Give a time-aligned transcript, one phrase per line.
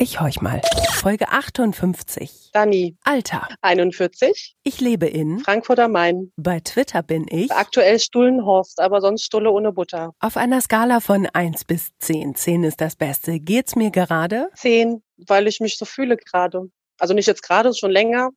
[0.00, 0.60] Ich horch mal.
[0.92, 2.50] Folge 58.
[2.52, 2.96] Dani.
[3.02, 3.48] Alter.
[3.62, 4.54] 41.
[4.62, 6.32] Ich lebe in Frankfurt am Main.
[6.36, 10.12] Bei Twitter bin ich Aktuell Stullenhorst, aber sonst Stulle ohne Butter.
[10.20, 12.36] auf einer Skala von 1 bis 10.
[12.36, 13.40] 10 ist das Beste.
[13.40, 14.50] Geht's mir gerade?
[14.54, 16.70] 10, weil ich mich so fühle gerade.
[17.00, 18.30] Also nicht jetzt gerade, schon länger.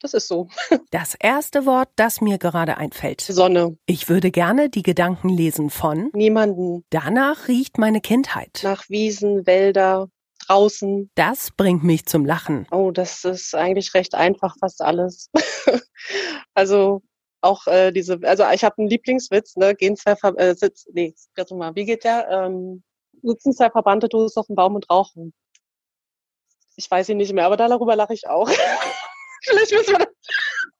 [0.00, 0.48] Das ist so.
[0.90, 3.20] Das erste Wort, das mir gerade einfällt.
[3.20, 3.76] Sonne.
[3.84, 6.84] Ich würde gerne die Gedanken lesen von Niemanden.
[6.88, 8.60] Danach riecht meine Kindheit.
[8.62, 10.08] Nach Wiesen, Wälder,
[10.46, 11.10] draußen.
[11.14, 12.66] Das bringt mich zum Lachen.
[12.70, 15.30] Oh, das ist eigentlich recht einfach, fast alles.
[16.54, 17.02] also
[17.42, 19.74] auch äh, diese, also ich habe einen Lieblingswitz, ne?
[19.74, 22.28] Gehen zwei Ver äh, Sitz, nee, warte mal, wie geht der?
[22.30, 22.82] Ähm,
[23.22, 25.32] sitzen zwei verbrannte Dosen auf dem Baum und rauchen.
[26.76, 28.48] Ich weiß ihn nicht mehr, aber darüber lache ich auch.
[29.44, 30.08] Vielleicht müssen wir das,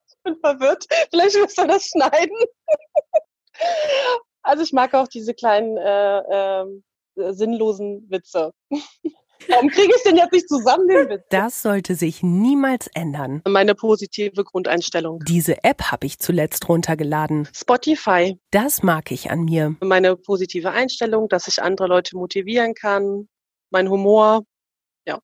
[0.09, 0.87] ich bin verwirrt.
[1.11, 2.37] Vielleicht müssen wir das schneiden.
[4.43, 8.53] also ich mag auch diese kleinen äh, äh, sinnlosen Witze.
[9.49, 11.23] Warum kriege ich denn jetzt nicht zusammen den Witz?
[11.31, 13.43] Das sollte sich niemals ändern.
[13.47, 15.21] Meine positive Grundeinstellung.
[15.27, 17.49] Diese App habe ich zuletzt runtergeladen.
[17.55, 18.39] Spotify.
[18.51, 19.77] Das mag ich an mir.
[19.81, 23.29] Meine positive Einstellung, dass ich andere Leute motivieren kann.
[23.71, 24.43] Mein Humor,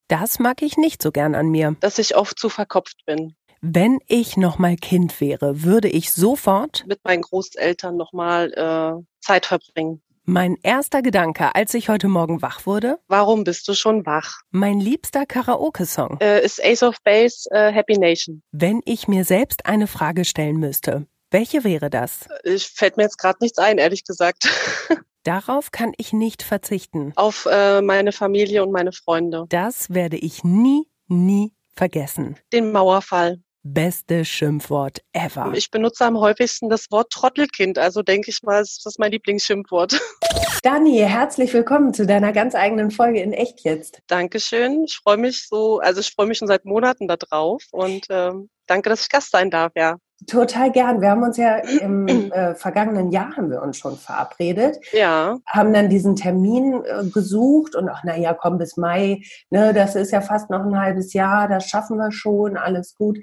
[0.09, 1.77] Das mag ich nicht so gern an mir.
[1.81, 3.35] dass ich oft zu verkopft bin.
[3.61, 9.47] Wenn ich noch mal Kind wäre, würde ich sofort Mit meinen Großeltern nochmal äh, Zeit
[9.47, 10.01] verbringen.
[10.29, 14.43] Mein erster Gedanke, als ich heute Morgen wach wurde, Warum bist du schon wach?
[14.51, 16.19] mein liebster Karaoke-Song.
[16.21, 18.43] Äh, ist Ace of Base äh, Happy Nation.
[18.53, 22.29] Wenn ich mir selbst eine Frage stellen müsste, welche wäre das?
[22.45, 24.49] Ich fällt mir jetzt gerade nichts ein, ehrlich gesagt.
[25.25, 27.13] Darauf kann ich nicht verzichten.
[27.17, 29.47] Auf äh, meine Familie und meine Freunde.
[29.49, 32.37] Das werde ich nie, nie vergessen.
[32.53, 33.41] Den Mauerfall.
[33.63, 35.53] Beste Schimpfwort ever.
[35.55, 40.01] Ich benutze am häufigsten das Wort Trottelkind, also denke ich mal, ist das mein Lieblingsschimpfwort.
[40.63, 44.01] Dani, herzlich willkommen zu deiner ganz eigenen Folge in Echt jetzt.
[44.07, 44.85] Dankeschön.
[44.85, 48.49] Ich freue mich so, also ich freue mich schon seit Monaten da drauf und ähm,
[48.67, 49.97] danke, dass ich Gast sein darf, ja.
[50.27, 51.01] Total gern.
[51.01, 55.73] Wir haben uns ja im äh, vergangenen Jahr haben wir uns schon verabredet, Ja, haben
[55.73, 60.11] dann diesen Termin äh, gesucht und ach na ja, komm bis Mai, ne, das ist
[60.11, 63.19] ja fast noch ein halbes Jahr, das schaffen wir schon, alles gut.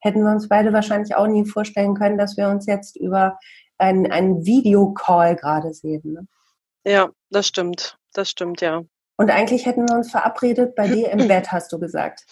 [0.00, 3.38] Hätten wir uns beide wahrscheinlich auch nie vorstellen können, dass wir uns jetzt über
[3.78, 6.02] einen, einen Videocall gerade sehen.
[6.04, 6.26] Ne?
[6.86, 7.98] ja, das stimmt.
[8.12, 8.82] Das stimmt, ja.
[9.18, 12.24] Und eigentlich hätten wir uns verabredet bei dir im Bett, hast du gesagt.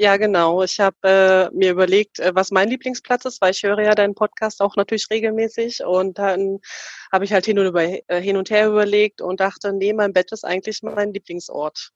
[0.00, 0.62] Ja, genau.
[0.62, 4.14] Ich habe äh, mir überlegt, äh, was mein Lieblingsplatz ist, weil ich höre ja deinen
[4.14, 5.84] Podcast auch natürlich regelmäßig.
[5.84, 6.60] Und dann
[7.12, 10.14] habe ich halt hin und, über, äh, hin und her überlegt und dachte, nee, mein
[10.14, 11.90] Bett ist eigentlich mein Lieblingsort.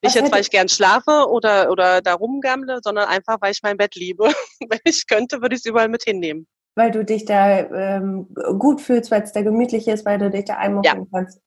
[0.00, 3.62] Was Nicht jetzt, weil ich gern schlafe oder, oder da rumgammle, sondern einfach, weil ich
[3.62, 4.32] mein Bett liebe.
[4.66, 6.46] Wenn ich könnte, würde ich es überall mit hinnehmen.
[6.74, 10.46] Weil du dich da ähm, gut fühlst, weil es da gemütlich ist, weil du dich
[10.46, 11.38] da einmucken kannst.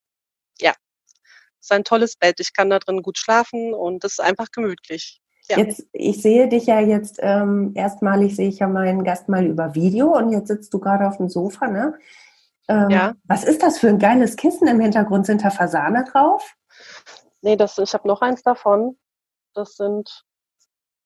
[1.60, 2.40] Es ist ein tolles Bett.
[2.40, 5.20] Ich kann da drin gut schlafen und es ist einfach gemütlich.
[5.50, 5.58] Ja.
[5.58, 9.76] Jetzt, ich sehe dich ja jetzt, ähm, erstmalig sehe ich ja meinen Gast mal über
[9.76, 11.94] Video und jetzt sitzt du gerade auf dem Sofa, ne?
[12.68, 13.14] Ähm, Ja.
[13.26, 15.26] Was ist das für ein geiles Kissen im Hintergrund?
[15.26, 16.56] Sind da Fasane drauf?
[17.42, 18.98] Nee, das, ich habe noch eins davon.
[19.54, 20.24] Das sind,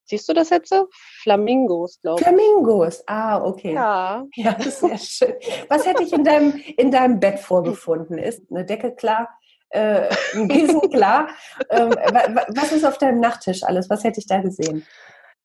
[0.06, 0.70] siehst du das jetzt?
[0.70, 0.88] so?
[1.22, 2.26] Flamingos, glaube ich.
[2.28, 3.04] Flamingos.
[3.08, 3.74] Ah, okay.
[3.74, 5.34] Ja, Ja, sehr schön.
[5.68, 8.18] Was hätte ich in deinem, in deinem Bett vorgefunden?
[8.18, 9.28] Ist eine Decke klar?
[9.70, 10.10] Äh,
[10.50, 11.30] Kissen klar?
[11.70, 13.90] Ähm, wa- wa- was ist auf deinem Nachttisch alles?
[13.90, 14.86] Was hätte ich da gesehen?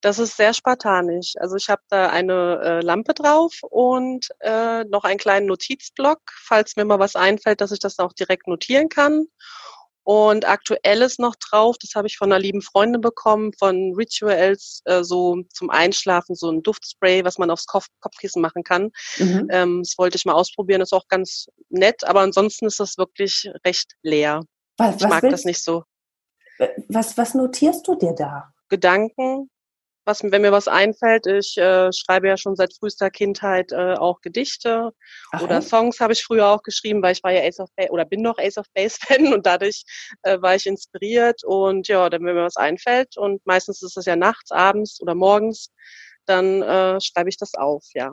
[0.01, 1.33] das ist sehr spartanisch.
[1.39, 6.75] Also ich habe da eine äh, Lampe drauf und äh, noch einen kleinen Notizblock, falls
[6.75, 9.25] mir mal was einfällt, dass ich das auch direkt notieren kann.
[10.05, 14.81] Und aktuell ist noch drauf, das habe ich von einer lieben Freundin bekommen, von Rituals,
[14.85, 18.91] äh, so zum Einschlafen, so ein Duftspray, was man aufs Kopf Kopfkissen machen kann.
[19.17, 19.47] Mhm.
[19.49, 23.49] Ähm, das wollte ich mal ausprobieren, ist auch ganz nett, aber ansonsten ist das wirklich
[23.65, 24.41] recht leer.
[24.77, 25.83] Was, Ich was, mag das nicht so.
[26.87, 28.53] was, was notierst du dir da?
[28.69, 29.49] Gedanken,
[30.05, 31.27] was, wenn mir was einfällt.
[31.27, 34.91] Ich äh, schreibe ja schon seit frühester Kindheit äh, auch Gedichte
[35.31, 35.61] Ach, oder?
[35.61, 38.21] Songs habe ich früher auch geschrieben, weil ich war ja Ace of Base oder bin
[38.21, 39.83] noch Ace of Base Fan und dadurch
[40.23, 44.05] äh, war ich inspiriert und ja, dann wenn mir was einfällt und meistens ist es
[44.05, 45.71] ja nachts, abends oder morgens,
[46.25, 48.11] dann äh, schreibe ich das auf, ja.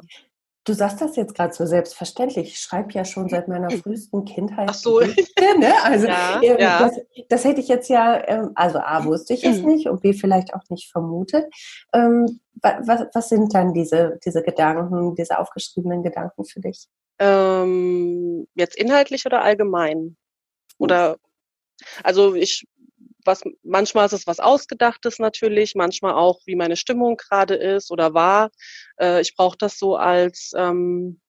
[0.65, 2.49] Du sagst das jetzt gerade so selbstverständlich.
[2.49, 4.69] Ich schreibe ja schon seit meiner frühesten Kindheit.
[4.71, 4.97] Ach so.
[4.97, 5.73] Gedichte, ne?
[5.83, 6.79] Also Ja, ähm, ja.
[6.89, 10.13] Das, das hätte ich jetzt ja, ähm, also A, wusste ich es nicht und B,
[10.13, 11.53] vielleicht auch nicht vermutet.
[11.93, 16.87] Ähm, wa- was, was sind dann diese, diese Gedanken, diese aufgeschriebenen Gedanken für dich?
[17.19, 20.17] Ähm, jetzt inhaltlich oder allgemein?
[20.79, 21.17] Oder
[22.05, 22.69] also ich
[23.25, 28.15] was manchmal ist es was Ausgedachtes natürlich, manchmal auch, wie meine Stimmung gerade ist oder
[28.15, 28.51] war.
[29.01, 31.21] Äh, ich brauche das so als ähm,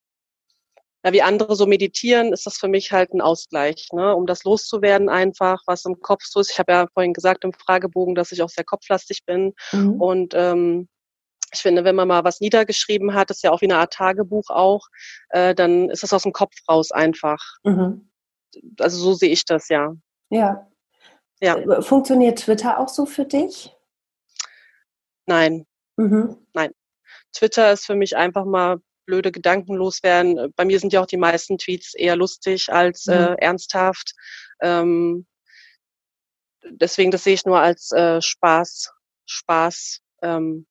[1.06, 4.16] ja, wie andere so meditieren, ist das für mich halt ein Ausgleich, ne?
[4.16, 6.52] um das loszuwerden einfach, was im Kopf so ist.
[6.52, 10.02] Ich habe ja vorhin gesagt im Fragebogen, dass ich auch sehr kopflastig bin mhm.
[10.02, 10.88] und ähm,
[11.54, 14.50] ich finde, wenn man mal was niedergeschrieben hat, ist ja auch wie eine Art Tagebuch
[14.50, 14.88] auch,
[15.30, 17.40] äh, dann ist das aus dem Kopf raus einfach.
[17.64, 18.10] Mhm.
[18.80, 19.94] Also so sehe ich das ja.
[20.30, 20.68] Ja.
[21.44, 21.58] Ja.
[21.58, 23.72] Äh, funktioniert Twitter auch so für dich?
[25.26, 25.66] Nein.
[25.98, 26.38] Mhm.
[26.54, 26.72] Nein.
[27.34, 30.54] Twitter ist für mich einfach mal blöde Gedanken loswerden.
[30.56, 33.36] Bei mir sind ja auch die meisten Tweets eher lustig als äh, mhm.
[33.38, 34.14] ernsthaft.
[34.62, 35.26] Ähm,
[36.70, 38.94] deswegen, das sehe ich nur als äh, Spaß,
[39.26, 40.66] Spaß, ähm,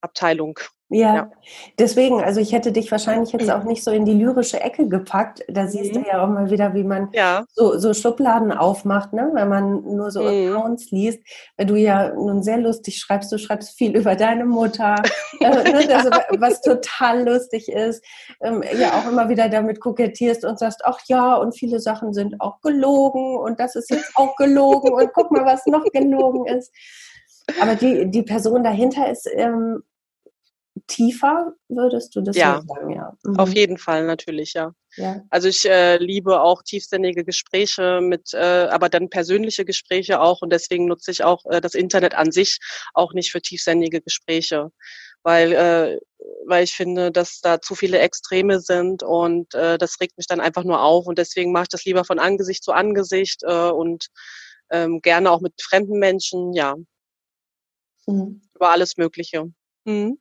[0.00, 0.58] Abteilung.
[0.90, 1.30] Ja, ja,
[1.78, 5.44] deswegen, also ich hätte dich wahrscheinlich jetzt auch nicht so in die lyrische Ecke gepackt.
[5.46, 6.02] Da siehst mhm.
[6.02, 7.44] du ja auch mal wieder, wie man ja.
[7.52, 9.30] so, so Schubladen aufmacht, ne?
[9.34, 10.56] wenn man nur so mhm.
[10.56, 11.20] Accounts liest.
[11.58, 14.94] Weil du ja nun sehr lustig schreibst, du schreibst viel über deine Mutter,
[15.40, 15.94] äh, ne?
[15.94, 16.08] also,
[16.38, 18.02] was total lustig ist.
[18.40, 22.40] Ähm, ja, auch immer wieder damit kokettierst und sagst, ach ja, und viele Sachen sind
[22.40, 26.72] auch gelogen und das ist jetzt auch gelogen und guck mal, was noch gelogen ist.
[27.60, 29.82] Aber die, die Person dahinter ist ähm,
[30.88, 32.90] tiefer, würdest du das ja, sagen?
[32.90, 33.38] Ja, mhm.
[33.38, 34.72] auf jeden Fall natürlich, ja.
[34.96, 35.22] ja.
[35.30, 40.50] Also ich äh, liebe auch tiefsinnige Gespräche mit, äh, aber dann persönliche Gespräche auch und
[40.50, 42.58] deswegen nutze ich auch äh, das Internet an sich
[42.94, 44.72] auch nicht für tiefsinnige Gespräche,
[45.22, 46.00] weil äh,
[46.46, 50.40] weil ich finde, dass da zu viele Extreme sind und äh, das regt mich dann
[50.40, 54.08] einfach nur auf und deswegen mache ich das lieber von Angesicht zu Angesicht äh, und
[54.70, 56.74] ähm, gerne auch mit fremden Menschen, ja,
[58.06, 58.42] mhm.
[58.54, 59.44] über alles Mögliche.
[59.84, 60.18] Mhm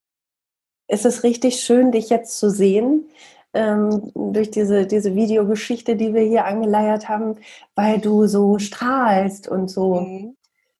[0.87, 3.09] es ist richtig schön, dich jetzt zu sehen.
[3.53, 7.37] Ähm, durch diese, diese Videogeschichte, die wir hier angeleiert haben,
[7.75, 10.37] weil du so strahlst und so, mhm.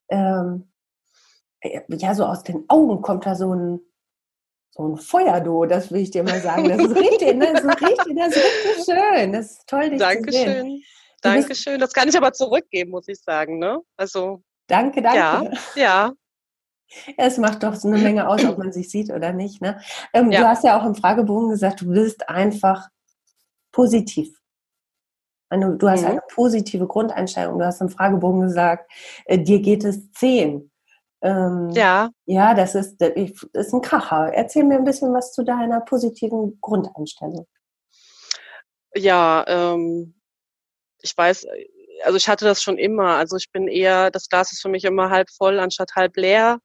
[0.10, 0.68] ähm,
[1.64, 3.80] ja, so aus den Augen kommt da so ein,
[4.72, 6.70] so ein Feuer, du, das will ich dir mal sagen.
[6.70, 9.32] Das ist richtig, das ist richtig, das ist richtig schön.
[9.34, 10.46] Das ist toll, dich Dankeschön.
[10.46, 10.84] zu sehen.
[11.22, 11.80] Dankeschön.
[11.80, 13.82] Das kann ich aber zurückgeben, muss ich sagen, ne?
[13.96, 14.44] Also.
[14.68, 15.18] Danke, danke.
[15.18, 16.14] Ja, ja.
[17.18, 19.62] Es macht doch so eine Menge aus, ob man sich sieht oder nicht.
[19.62, 19.80] Ne?
[20.14, 20.42] Ähm, ja.
[20.42, 22.88] Du hast ja auch im Fragebogen gesagt, du bist einfach
[23.72, 24.38] positiv.
[25.50, 26.08] Du, du hast mhm.
[26.08, 27.60] eine positive Grundeinstellung.
[27.60, 28.92] Du hast im Fragebogen gesagt,
[29.26, 30.72] äh, dir geht es zehn.
[31.22, 32.12] Ähm, ja.
[32.26, 33.12] Ja, das ist, das
[33.54, 34.34] ist ein Kracher.
[34.34, 37.48] Erzähl mir ein bisschen was zu deiner positiven Grundeinstellung.
[38.96, 40.16] Ja, ähm,
[41.02, 41.46] ich weiß,
[42.04, 43.16] also ich hatte das schon immer.
[43.16, 46.60] Also ich bin eher, das Glas ist für mich immer halb voll anstatt halb leer.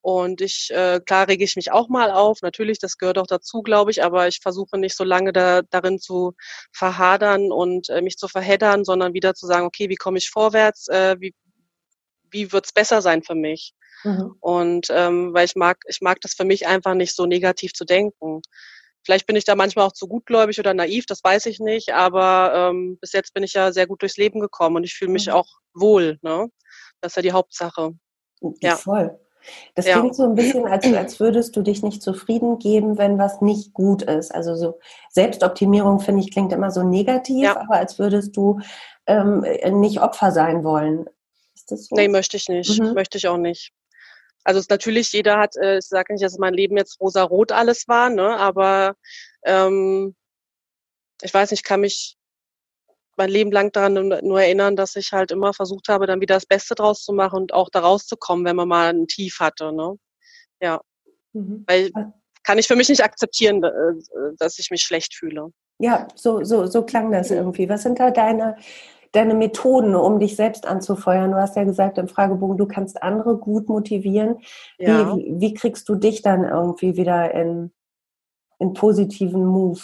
[0.00, 2.42] Und ich, äh, klar rege ich mich auch mal auf.
[2.42, 5.98] Natürlich, das gehört auch dazu, glaube ich, aber ich versuche nicht so lange da, darin
[5.98, 6.34] zu
[6.72, 10.88] verhadern und äh, mich zu verheddern, sondern wieder zu sagen, okay, wie komme ich vorwärts?
[10.88, 11.34] Äh, wie
[12.34, 13.72] wie wird's besser sein für mich?
[14.02, 14.34] Mhm.
[14.40, 17.86] Und ähm, weil ich mag, ich mag das für mich einfach nicht so negativ zu
[17.86, 18.42] denken.
[19.04, 22.70] Vielleicht bin ich da manchmal auch zu gutgläubig oder naiv, das weiß ich nicht, aber
[22.70, 25.26] ähm, bis jetzt bin ich ja sehr gut durchs Leben gekommen und ich fühle mich
[25.26, 25.34] mhm.
[25.34, 26.18] auch wohl.
[26.22, 26.48] Ne?
[27.00, 27.92] Das ist ja die Hauptsache.
[28.60, 28.76] Ja.
[28.76, 29.18] Voll.
[29.74, 29.98] Das ja.
[29.98, 33.74] klingt so ein bisschen, als, als würdest du dich nicht zufrieden geben, wenn was nicht
[33.74, 34.34] gut ist.
[34.34, 34.78] Also so
[35.10, 37.60] Selbstoptimierung, finde ich, klingt immer so negativ, ja.
[37.60, 38.60] aber als würdest du
[39.06, 39.44] ähm,
[39.80, 41.06] nicht Opfer sein wollen.
[41.54, 41.94] Ist das so?
[41.94, 42.80] Nee, möchte ich nicht.
[42.80, 42.94] Mhm.
[42.94, 43.72] Möchte ich auch nicht.
[44.44, 47.88] Also es natürlich, jeder hat, äh, ich sage nicht, dass mein Leben jetzt rosa-rot alles
[47.88, 48.36] war, ne?
[48.36, 48.94] aber
[49.44, 50.14] ähm,
[51.22, 52.16] ich weiß nicht, ich kann mich
[53.16, 56.46] mein Leben lang daran nur erinnern, dass ich halt immer versucht habe, dann wieder das
[56.46, 59.72] Beste draus zu machen und auch da rauszukommen, wenn man mal ein Tief hatte.
[59.72, 59.96] Ne?
[60.60, 60.80] Ja.
[61.32, 61.64] Mhm.
[61.66, 61.90] Weil
[62.42, 63.72] kann ich für mich nicht akzeptieren, äh,
[64.38, 65.50] dass ich mich schlecht fühle.
[65.78, 67.68] Ja, so, so, so klang das irgendwie.
[67.68, 68.56] Was sind da deine
[69.14, 71.32] deine Methoden, um dich selbst anzufeuern?
[71.32, 74.38] Du hast ja gesagt im Fragebogen, du kannst andere gut motivieren.
[74.78, 75.16] Ja.
[75.16, 77.72] Wie, wie kriegst du dich dann irgendwie wieder in,
[78.58, 79.80] in positiven Move?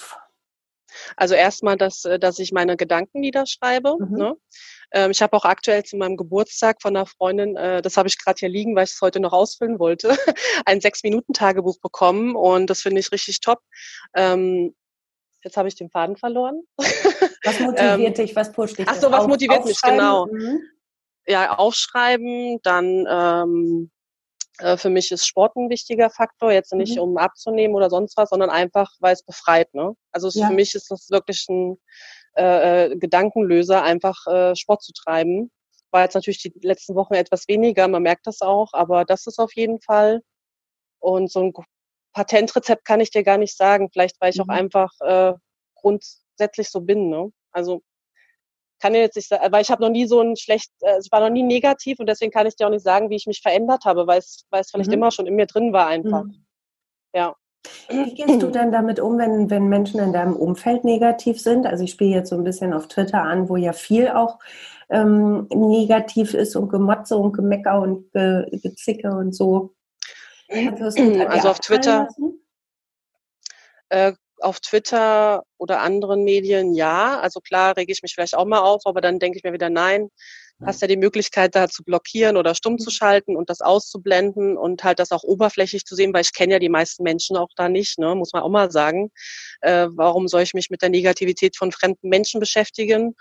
[1.16, 3.96] Also erstmal, dass, äh, dass ich meine Gedanken niederschreibe.
[3.98, 4.16] Mhm.
[4.16, 4.36] Ne?
[4.92, 8.18] Ähm, ich habe auch aktuell zu meinem Geburtstag von einer Freundin, äh, das habe ich
[8.18, 10.08] gerade hier liegen, weil ich es heute noch ausfüllen wollte,
[10.66, 13.60] ein Sechs-Minuten-Tagebuch bekommen und das finde ich richtig top.
[14.14, 14.74] Ähm,
[15.42, 16.62] Jetzt habe ich den Faden verloren.
[16.76, 18.36] Was motiviert ähm, dich?
[18.36, 18.86] Was pusht dich?
[18.88, 20.26] Ach so, was Auf, motiviert mich genau?
[20.26, 20.60] Mhm.
[21.26, 23.90] Ja, aufschreiben, dann ähm,
[24.58, 27.02] äh, für mich ist Sport ein wichtiger Faktor, jetzt nicht mhm.
[27.02, 29.72] um abzunehmen oder sonst was, sondern einfach, weil es befreit.
[29.74, 29.94] Ne?
[30.12, 30.48] Also ja.
[30.48, 31.78] für mich ist das wirklich ein
[32.36, 35.50] äh, äh, Gedankenlöser, einfach äh, Sport zu treiben.
[35.90, 39.38] War jetzt natürlich die letzten Wochen etwas weniger, man merkt das auch, aber das ist
[39.38, 40.20] auf jeden Fall.
[41.00, 41.52] Und so ein
[42.12, 43.90] Patentrezept kann ich dir gar nicht sagen.
[43.92, 44.42] Vielleicht, weil ich mhm.
[44.42, 45.32] auch einfach äh,
[45.74, 47.08] grundsätzlich so bin.
[47.08, 47.32] Ne?
[47.52, 47.82] Also
[48.80, 51.20] kann jetzt nicht sagen, weil ich habe noch nie so ein schlecht, äh, es war
[51.20, 53.84] noch nie negativ und deswegen kann ich dir auch nicht sagen, wie ich mich verändert
[53.84, 54.94] habe, weil es, weil es vielleicht mhm.
[54.94, 56.24] immer schon in mir drin war einfach.
[56.24, 56.44] Mhm.
[57.14, 57.36] Ja.
[57.88, 61.66] Wie gehst du dann damit um, wenn, wenn Menschen in deinem Umfeld negativ sind?
[61.66, 64.38] Also ich spiele jetzt so ein bisschen auf Twitter an, wo ja viel auch
[64.88, 69.74] ähm, negativ ist und Gemotze und Gemecker und Ge Gezicke und so.
[71.28, 72.08] Also auf Twitter,
[73.88, 77.20] äh, auf Twitter oder anderen Medien ja.
[77.20, 79.70] Also klar rege ich mich vielleicht auch mal auf, aber dann denke ich mir wieder,
[79.70, 80.08] nein,
[80.64, 84.84] hast ja die Möglichkeit, da zu blockieren oder stumm zu schalten und das auszublenden und
[84.84, 87.68] halt das auch oberflächlich zu sehen, weil ich kenne ja die meisten Menschen auch da
[87.68, 89.10] nicht, ne, muss man auch mal sagen.
[89.60, 93.14] Äh, warum soll ich mich mit der Negativität von fremden Menschen beschäftigen?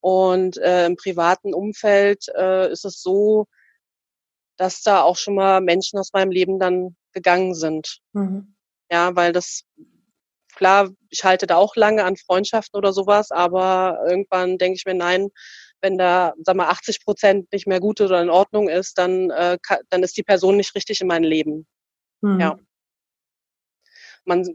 [0.00, 3.46] Und äh, im privaten Umfeld äh, ist es so,
[4.62, 7.98] dass da auch schon mal Menschen aus meinem Leben dann gegangen sind.
[8.12, 8.54] Mhm.
[8.92, 9.64] Ja, weil das
[10.54, 14.94] klar, ich halte da auch lange an Freundschaften oder sowas, aber irgendwann denke ich mir,
[14.94, 15.30] nein,
[15.80, 19.58] wenn da, sag mal, 80 Prozent nicht mehr gut oder in Ordnung ist, dann, äh,
[19.60, 21.66] kann, dann ist die Person nicht richtig in meinem Leben.
[22.20, 22.38] Mhm.
[22.38, 22.56] Ja.
[24.24, 24.46] Man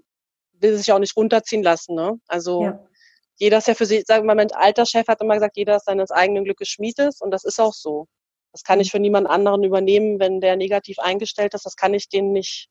[0.53, 2.17] will sich auch nicht runterziehen lassen, ne?
[2.27, 2.87] Also ja.
[3.35, 5.75] jeder ist ja für sich, sagen wir mal, mein alter Chef hat immer gesagt, jeder
[5.75, 8.07] ist seines eigenen Glückes Schmiedes und das ist auch so.
[8.57, 8.91] Das kann ich mhm.
[8.91, 11.63] für niemand anderen übernehmen, wenn der negativ eingestellt ist.
[11.63, 12.69] Das kann ich den nicht,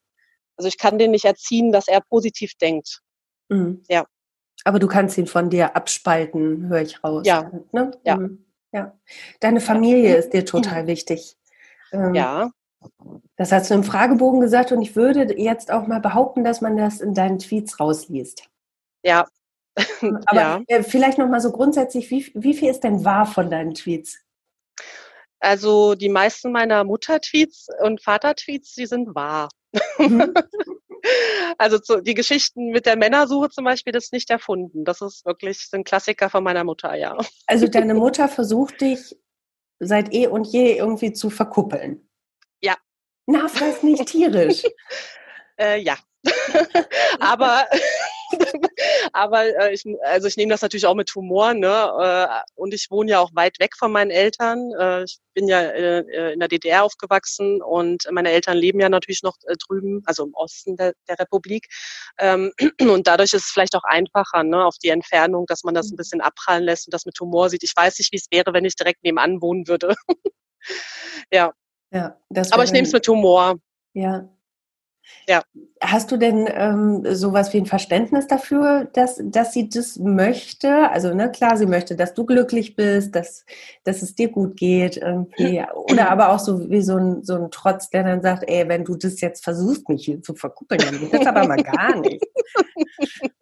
[0.57, 3.03] also ich kann den nicht erziehen, dass er positiv denkt.
[3.49, 3.85] Mhm.
[3.89, 4.05] Ja.
[4.65, 7.23] Aber du kannst ihn von dir abspalten, höre ich raus.
[7.25, 7.53] Ja.
[7.71, 7.93] Ne?
[8.05, 8.17] Ja.
[8.17, 8.45] Mhm.
[8.73, 8.99] ja.
[9.39, 11.37] Deine Familie ist dir total wichtig.
[11.93, 12.51] Ähm, ja.
[13.37, 16.77] Das hast du im Fragebogen gesagt und ich würde jetzt auch mal behaupten, dass man
[16.77, 18.43] das in deinen Tweets rausliest.
[19.05, 19.29] Ja.
[20.27, 20.61] Aber ja.
[20.67, 24.19] Äh, vielleicht noch mal so grundsätzlich, wie, wie viel ist denn wahr von deinen Tweets?
[25.41, 29.49] Also die meisten meiner Mutter-Tweets und Vater-Tweets, die sind wahr.
[29.99, 30.35] Mhm.
[31.59, 34.85] Also zu, die Geschichten mit der Männersuche zum Beispiel, das ist nicht erfunden.
[34.85, 37.17] Das ist wirklich ein Klassiker von meiner Mutter, ja.
[37.47, 39.17] Also deine Mutter versucht dich
[39.79, 42.09] seit eh und je irgendwie zu verkuppeln.
[42.61, 42.77] Ja.
[43.27, 44.65] Na, vielleicht nicht tierisch.
[45.61, 45.97] äh, ja.
[47.21, 47.67] Aber
[49.13, 51.69] Aber äh, ich, also ich nehme das natürlich auch mit Humor, ne?
[52.01, 54.73] Äh, und ich wohne ja auch weit weg von meinen Eltern.
[54.79, 59.23] Äh, ich bin ja äh, in der DDR aufgewachsen und meine Eltern leben ja natürlich
[59.23, 61.67] noch äh, drüben, also im Osten der, der Republik.
[62.19, 65.91] Ähm, und dadurch ist es vielleicht auch einfacher, ne, auf die Entfernung, dass man das
[65.91, 67.63] ein bisschen abprallen lässt und das mit Humor sieht.
[67.63, 69.95] Ich weiß nicht, wie es wäre, wenn ich direkt nebenan wohnen würde.
[71.33, 71.53] ja.
[71.93, 72.19] Ja,
[72.51, 73.57] Aber ich nehme es mit Humor.
[73.95, 74.29] Ja,
[75.29, 75.43] ja.
[75.81, 80.91] Hast du denn ähm, sowas wie ein Verständnis dafür, dass, dass sie das möchte?
[80.91, 83.45] Also, ne, klar, sie möchte, dass du glücklich bist, dass,
[83.85, 85.65] dass es dir gut geht, irgendwie.
[85.75, 88.85] Oder aber auch so wie so ein, so ein Trotz, der dann sagt, ey, wenn
[88.85, 92.25] du das jetzt versuchst, mich hier zu verkuppeln, dann geht das aber mal gar nicht.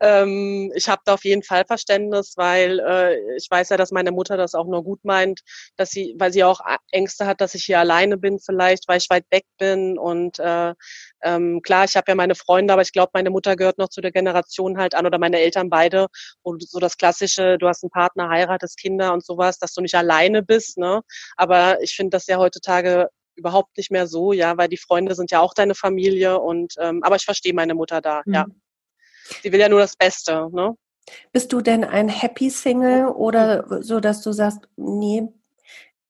[0.00, 4.12] ähm, ich habe da auf jeden Fall Verständnis, weil äh, ich weiß ja, dass meine
[4.12, 5.40] Mutter das auch nur gut meint,
[5.76, 9.10] dass sie, weil sie auch Ängste hat, dass ich hier alleine bin, vielleicht, weil ich
[9.10, 10.74] weit weg bin und äh,
[11.22, 14.00] ähm, klar, ich habe ja meine Freunde, aber ich glaube, meine Mutter gehört noch zu
[14.00, 16.06] der Generation halt an oder meine Eltern beide.
[16.42, 19.94] Und so das klassische, du hast einen Partner, heiratest Kinder und sowas, dass du nicht
[19.94, 20.78] alleine bist.
[20.78, 21.02] Ne?
[21.36, 25.30] Aber ich finde das ja heutzutage überhaupt nicht mehr so, ja, weil die Freunde sind
[25.30, 28.34] ja auch deine Familie und ähm, aber ich verstehe meine Mutter da, mhm.
[28.34, 28.46] ja.
[29.42, 30.74] Sie will ja nur das Beste, ne?
[31.32, 35.28] Bist du denn ein Happy Single oder so, dass du sagst, nee,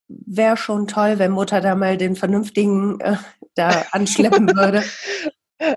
[0.09, 3.17] wäre schon toll, wenn Mutter da mal den vernünftigen äh,
[3.59, 4.85] da anschleppen würde?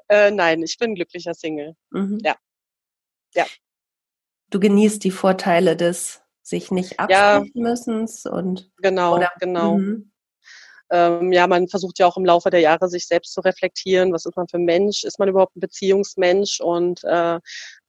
[0.08, 1.76] äh, nein, ich bin glücklicher Single.
[1.90, 2.20] Mhm.
[2.24, 2.36] Ja.
[3.34, 3.46] Ja.
[4.50, 9.78] Du genießt die Vorteile des sich nicht absprechen ja, müssen und genau, oder, genau.
[9.78, 10.12] Mhm.
[10.92, 14.12] Ähm, ja, man versucht ja auch im Laufe der Jahre sich selbst zu reflektieren.
[14.12, 15.06] Was ist man für ein Mensch?
[15.06, 16.60] Ist man überhaupt ein Beziehungsmensch?
[16.60, 17.40] Und äh,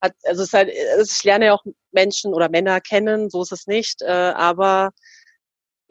[0.01, 3.43] hat, also es ist halt, also ich lerne ja auch Menschen oder Männer kennen, so
[3.43, 4.03] ist es nicht.
[4.03, 4.93] Äh, aber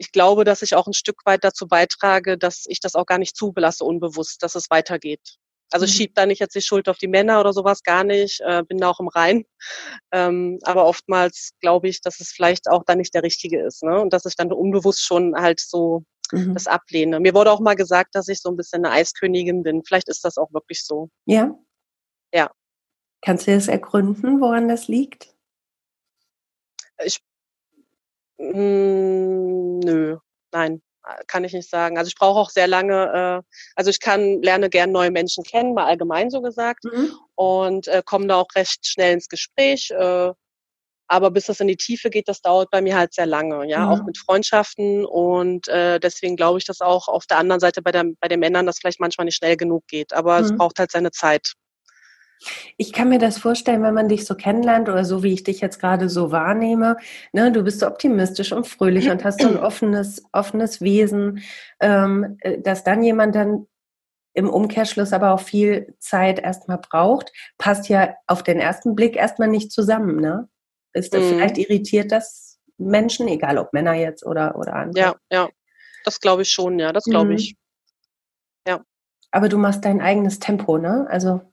[0.02, 3.18] ich glaube, dass ich auch ein Stück weit dazu beitrage, dass ich das auch gar
[3.18, 5.38] nicht zubelasse, unbewusst, dass es weitergeht.
[5.70, 5.96] Also ich mhm.
[5.96, 8.78] schiebe da nicht jetzt die Schuld auf die Männer oder sowas, gar nicht, äh, bin
[8.78, 9.44] da auch im Rein.
[10.14, 13.82] Ähm, aber oftmals glaube ich, dass es vielleicht auch dann nicht der Richtige ist.
[13.82, 13.98] Ne?
[13.98, 16.52] Und dass ich dann unbewusst schon halt so mhm.
[16.52, 17.18] das ablehne.
[17.18, 19.82] Mir wurde auch mal gesagt, dass ich so ein bisschen eine Eiskönigin bin.
[19.84, 21.08] Vielleicht ist das auch wirklich so.
[21.24, 21.54] Ja?
[22.34, 22.50] Ja.
[23.22, 25.34] Kannst du das ergründen, woran das liegt?
[27.02, 27.22] Ich
[28.50, 30.16] hm, nö,
[30.52, 30.82] nein,
[31.26, 31.98] kann ich nicht sagen.
[31.98, 35.74] Also ich brauche auch sehr lange, äh, also ich kann, lerne gern neue Menschen kennen,
[35.74, 37.12] mal allgemein so gesagt, mhm.
[37.34, 39.90] und äh, komme da auch recht schnell ins Gespräch.
[39.90, 40.32] Äh,
[41.08, 43.80] aber bis das in die Tiefe geht, das dauert bei mir halt sehr lange, ja,
[43.80, 43.92] mhm.
[43.92, 45.04] auch mit Freundschaften.
[45.04, 48.40] Und äh, deswegen glaube ich, dass auch auf der anderen Seite bei, der, bei den
[48.40, 50.14] Männern das vielleicht manchmal nicht schnell genug geht.
[50.14, 50.44] Aber mhm.
[50.44, 51.52] es braucht halt seine Zeit.
[52.76, 55.60] Ich kann mir das vorstellen, wenn man dich so kennenlernt oder so, wie ich dich
[55.60, 56.96] jetzt gerade so wahrnehme.
[57.32, 61.42] Ne, du bist so optimistisch und fröhlich und hast so ein offenes, offenes Wesen,
[61.80, 63.66] ähm, äh, dass dann jemand dann
[64.34, 69.48] im Umkehrschluss aber auch viel Zeit erstmal braucht, passt ja auf den ersten Blick erstmal
[69.48, 70.48] nicht zusammen, ne?
[70.94, 71.28] Ist das, mhm.
[71.28, 75.04] vielleicht irritiert das Menschen, egal ob Männer jetzt oder, oder andere?
[75.04, 75.48] Ja, ja.
[76.04, 77.36] Das glaube ich schon, ja, das glaube mhm.
[77.36, 77.56] ich.
[78.66, 78.84] Ja.
[79.30, 81.06] Aber du machst dein eigenes Tempo, ne?
[81.08, 81.51] Also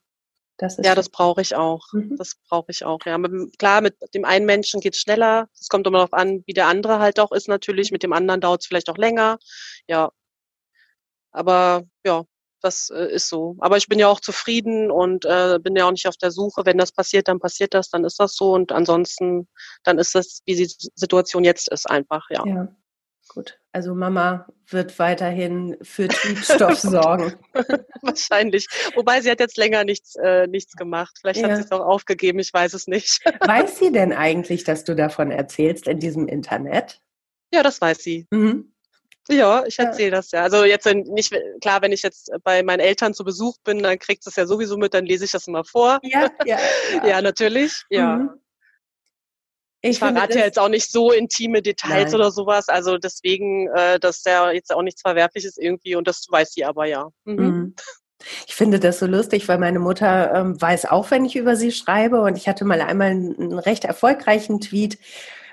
[0.59, 1.85] das ja, das brauche ich auch.
[1.93, 2.17] Mhm.
[2.17, 2.99] Das brauche ich auch.
[3.05, 3.17] Ja,
[3.57, 5.47] klar, mit dem einen Menschen geht es schneller.
[5.57, 7.91] Es kommt immer darauf an, wie der andere halt auch ist natürlich.
[7.91, 9.39] Mit dem anderen dauert es vielleicht auch länger.
[9.87, 10.11] Ja.
[11.31, 12.25] Aber ja,
[12.61, 13.55] das äh, ist so.
[13.59, 16.65] Aber ich bin ja auch zufrieden und äh, bin ja auch nicht auf der Suche.
[16.65, 18.53] Wenn das passiert, dann passiert das, dann ist das so.
[18.53, 19.47] Und ansonsten,
[19.83, 22.43] dann ist das, wie die Situation jetzt ist, einfach, ja.
[22.45, 22.67] Ja.
[23.29, 27.36] Gut, also Mama wird weiterhin für Triebstoff sorgen.
[28.01, 28.67] Wahrscheinlich.
[28.95, 31.17] Wobei sie hat jetzt länger nichts, äh, nichts gemacht.
[31.21, 31.50] Vielleicht ja.
[31.50, 33.21] hat sie es auch aufgegeben, ich weiß es nicht.
[33.39, 37.01] weiß sie denn eigentlich, dass du davon erzählst in diesem Internet?
[37.53, 38.27] Ja, das weiß sie.
[38.31, 38.74] Mhm.
[39.29, 40.15] Ja, ich erzähle ja.
[40.15, 40.41] das ja.
[40.41, 41.31] Also jetzt nicht
[41.62, 44.75] klar, wenn ich jetzt bei meinen Eltern zu Besuch bin, dann kriegt es ja sowieso
[44.75, 46.00] mit, dann lese ich das immer vor.
[46.01, 46.57] Ja, ja,
[46.95, 47.07] ja.
[47.07, 47.83] ja natürlich.
[47.91, 48.15] Ja.
[48.15, 48.29] Mhm.
[49.81, 52.15] Ich, verrate ja jetzt auch nicht so intime Details Nein.
[52.15, 56.51] oder sowas, also deswegen, äh, dass der jetzt auch nichts Verwerfliches irgendwie und das weiß
[56.51, 57.07] sie aber ja.
[57.24, 57.36] Mhm.
[57.36, 57.75] Mhm.
[58.48, 61.71] Ich finde das so lustig, weil meine Mutter ähm, weiß auch, wenn ich über sie
[61.71, 64.98] schreibe und ich hatte mal einmal einen, recht erfolgreichen Tweet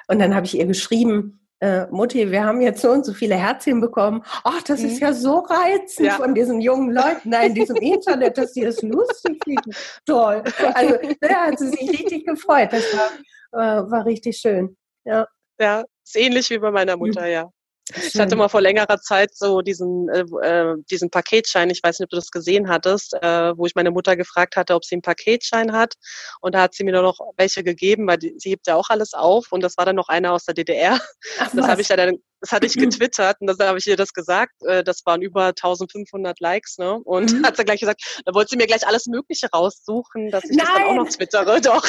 [0.09, 3.37] und dann habe ich ihr geschrieben, äh, Mutti, wir haben jetzt so und so viele
[3.37, 4.23] Herzchen bekommen.
[4.45, 4.89] Ach, das mhm.
[4.89, 6.15] ist ja so reizend ja.
[6.15, 9.71] von diesen jungen Leuten da in diesem Internet, dass sie das lustig finden.
[10.05, 10.43] Toll.
[10.75, 12.73] Also, da hat sie sich richtig gefreut.
[12.73, 13.09] Das war,
[13.57, 14.77] äh, war richtig schön.
[15.05, 15.27] Ja.
[15.59, 17.51] Ja, ist ähnlich wie bei meiner Mutter, ja.
[17.95, 22.07] Ich hatte mal vor längerer Zeit so diesen, äh, äh, diesen Paketschein, ich weiß nicht,
[22.07, 25.03] ob du das gesehen hattest, äh, wo ich meine Mutter gefragt hatte, ob sie einen
[25.03, 25.95] Paketschein hat.
[26.41, 28.91] Und da hat sie mir nur noch welche gegeben, weil die, sie hebt ja auch
[28.91, 29.53] alles auf.
[29.53, 30.99] Und das war dann noch einer aus der DDR.
[31.39, 33.97] Ach, das habe ich ja dann, das hatte ich getwittert und dann habe ich ihr
[33.97, 34.55] das gesagt.
[34.65, 36.99] Äh, das waren über 1500 Likes, ne?
[37.05, 37.45] Und mhm.
[37.47, 40.67] hat sie gleich gesagt, da wollte sie mir gleich alles Mögliche raussuchen, dass ich Nein.
[40.67, 41.61] das dann auch noch twittere.
[41.67, 41.87] Doch.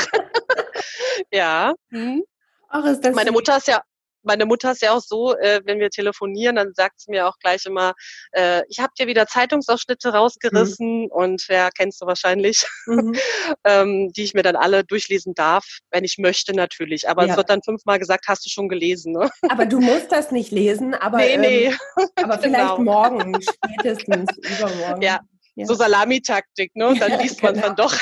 [1.32, 1.74] ja.
[1.90, 2.24] Hm.
[2.70, 3.82] Ach, das meine Mutter ist ja
[4.28, 7.40] meine Mutter ist ja auch so, äh, wenn wir telefonieren, dann sagt sie mir auch
[7.40, 7.94] gleich immer,
[8.34, 11.12] äh, ich habe dir wieder Zeitungsausschnitte rausgerissen mhm.
[11.12, 13.16] und ja, kennst du wahrscheinlich, mhm.
[13.64, 17.10] ähm, die ich mir dann alle durchlesen darf, wenn ich möchte natürlich.
[17.10, 17.32] Aber ja.
[17.32, 19.14] es wird dann fünfmal gesagt, hast du schon gelesen.
[19.14, 19.30] Ne?
[19.50, 21.66] Aber du musst das nicht lesen, aber, nee, nee.
[21.66, 21.78] Ähm,
[22.16, 22.80] aber vielleicht genau.
[22.80, 25.02] morgen, spätestens übermorgen.
[25.02, 25.22] Ja,
[25.56, 25.66] ja.
[25.66, 26.96] so Salamitaktik, ne?
[27.00, 27.74] Dann liest man es genau.
[27.74, 27.96] dann doch.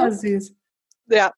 [0.00, 0.52] oh, süß.
[1.10, 1.32] Ja,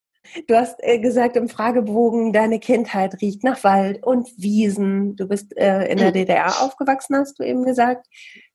[0.47, 5.17] Du hast äh, gesagt im Fragebogen, deine Kindheit riecht nach Wald und Wiesen.
[5.17, 6.15] Du bist äh, in der mhm.
[6.15, 8.07] DDR aufgewachsen, hast du eben gesagt.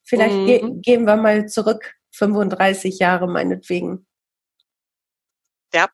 [0.03, 0.45] Vielleicht mhm.
[0.45, 4.07] ge gehen wir mal zurück, 35 Jahre meinetwegen.
[5.73, 5.89] Ja.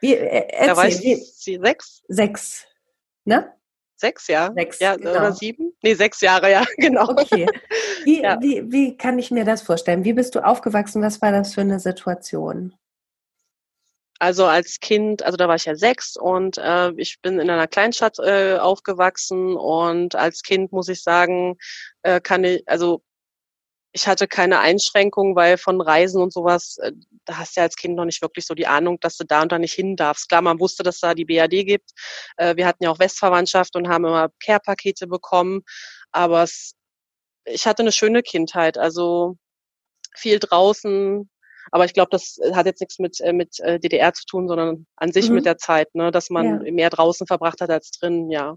[0.00, 2.02] Wie, äh, erzähl, da war ich wie, sechs.
[2.08, 2.66] Sechs,
[3.24, 3.52] ne?
[3.96, 4.52] Sechs, ja.
[4.54, 5.10] Sechs, ja, genau.
[5.10, 5.72] oder sieben?
[5.82, 7.08] Nee, sechs Jahre, ja, genau.
[7.10, 7.48] Okay.
[8.04, 8.40] Wie, ja.
[8.40, 10.04] Wie, wie kann ich mir das vorstellen?
[10.04, 11.02] Wie bist du aufgewachsen?
[11.02, 12.74] Was war das für eine Situation?
[14.20, 17.68] Also als Kind, also da war ich ja sechs und äh, ich bin in einer
[17.68, 21.56] Kleinstadt äh, aufgewachsen und als Kind muss ich sagen,
[22.02, 23.02] äh, kann ich, also
[23.92, 26.92] ich hatte keine Einschränkungen, weil von Reisen und sowas, äh,
[27.24, 29.42] da hast du ja als Kind noch nicht wirklich so die Ahnung, dass du da
[29.42, 30.28] und da nicht hin darfst.
[30.28, 31.90] Klar, man wusste, dass da die BAD gibt.
[32.36, 35.62] Äh, wir hatten ja auch Westverwandtschaft und haben immer Care-Pakete bekommen.
[36.12, 36.74] Aber es,
[37.44, 38.78] ich hatte eine schöne Kindheit.
[38.78, 39.36] Also
[40.16, 41.30] viel draußen,
[41.70, 44.86] aber ich glaube, das hat jetzt nichts mit, äh, mit äh, DDR zu tun, sondern
[44.96, 45.36] an sich mhm.
[45.36, 46.10] mit der Zeit, ne?
[46.10, 46.72] dass man ja.
[46.72, 48.56] mehr draußen verbracht hat als drin, ja.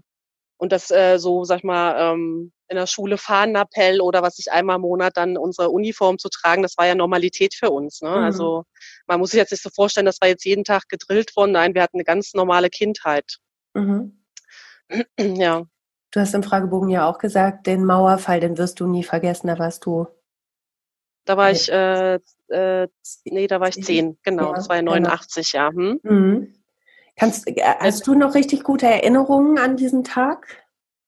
[0.62, 4.52] Und das äh, so, sag ich mal, ähm, in der Schule Fahnenappell oder was ich
[4.52, 8.00] einmal im Monat dann unsere Uniform zu tragen, das war ja Normalität für uns.
[8.00, 8.10] Ne?
[8.10, 8.16] Mhm.
[8.16, 8.64] Also
[9.08, 11.52] man muss sich jetzt nicht so vorstellen, dass wir jetzt jeden Tag gedrillt wurden.
[11.52, 13.38] Nein, wir hatten eine ganz normale Kindheit.
[13.74, 14.24] Mhm.
[15.18, 15.64] ja.
[16.12, 19.58] Du hast im Fragebogen ja auch gesagt, den Mauerfall, den wirst du nie vergessen, da
[19.58, 20.06] warst du
[21.24, 22.88] da war ich, äh, äh,
[23.24, 25.64] nee, da war ich zehn, genau, ja, das war ja 89, genau.
[25.64, 25.70] ja.
[25.72, 26.00] Hm?
[26.02, 26.54] Mhm.
[27.16, 30.62] Kannst, äh, hast du noch richtig gute Erinnerungen an diesen Tag?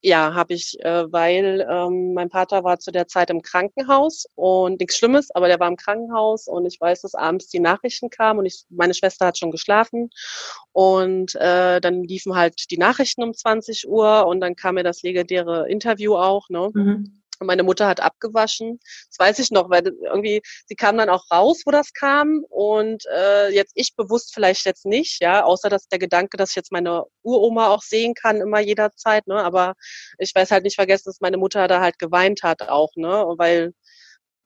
[0.06, 4.78] Ja, habe ich, äh, weil ähm, mein Vater war zu der Zeit im Krankenhaus und
[4.78, 8.40] nichts Schlimmes, aber der war im Krankenhaus und ich weiß, dass abends die Nachrichten kamen
[8.40, 10.10] und ich, meine Schwester hat schon geschlafen
[10.72, 15.02] und äh, dann liefen halt die Nachrichten um 20 Uhr und dann kam mir das
[15.02, 16.68] legendäre Interview auch, ne?
[16.74, 17.22] Mhm.
[17.40, 18.78] Und meine Mutter hat abgewaschen.
[19.08, 22.44] Das weiß ich noch, weil irgendwie, sie kam dann auch raus, wo das kam.
[22.48, 26.56] Und äh, jetzt ich bewusst vielleicht jetzt nicht, ja, außer dass der Gedanke, dass ich
[26.56, 29.42] jetzt meine Uroma auch sehen kann, immer jederzeit, ne?
[29.42, 29.74] Aber
[30.18, 33.24] ich weiß halt nicht vergessen, dass meine Mutter da halt geweint hat auch, ne?
[33.36, 33.72] Weil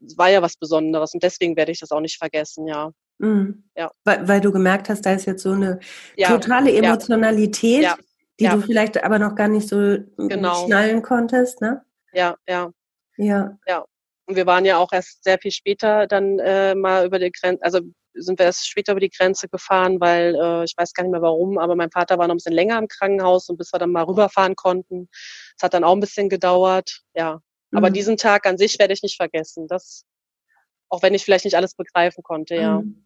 [0.04, 2.90] es war ja was Besonderes und deswegen werde ich das auch nicht vergessen, ja.
[3.18, 3.64] Mhm.
[3.76, 3.90] Ja.
[4.04, 5.80] Weil, weil, du gemerkt hast, da ist jetzt so eine
[6.16, 6.28] ja.
[6.28, 7.96] totale Emotionalität, ja.
[8.38, 10.66] die du vielleicht aber noch gar nicht so genau.
[10.66, 11.82] schnallen konntest, ne?
[12.12, 12.70] Ja, ja.
[13.18, 13.58] Ja.
[13.66, 13.84] Ja.
[14.26, 17.62] Und wir waren ja auch erst sehr viel später dann äh, mal über die Grenze,
[17.64, 17.80] also
[18.14, 21.22] sind wir erst später über die Grenze gefahren, weil äh, ich weiß gar nicht mehr
[21.22, 23.92] warum, aber mein Vater war noch ein bisschen länger im Krankenhaus und bis wir dann
[23.92, 25.08] mal rüberfahren konnten.
[25.56, 27.40] Es hat dann auch ein bisschen gedauert, ja.
[27.72, 27.94] Aber mhm.
[27.94, 29.66] diesen Tag an sich werde ich nicht vergessen.
[29.68, 30.04] Das,
[30.88, 32.80] auch wenn ich vielleicht nicht alles begreifen konnte, ja.
[32.80, 33.04] Mhm.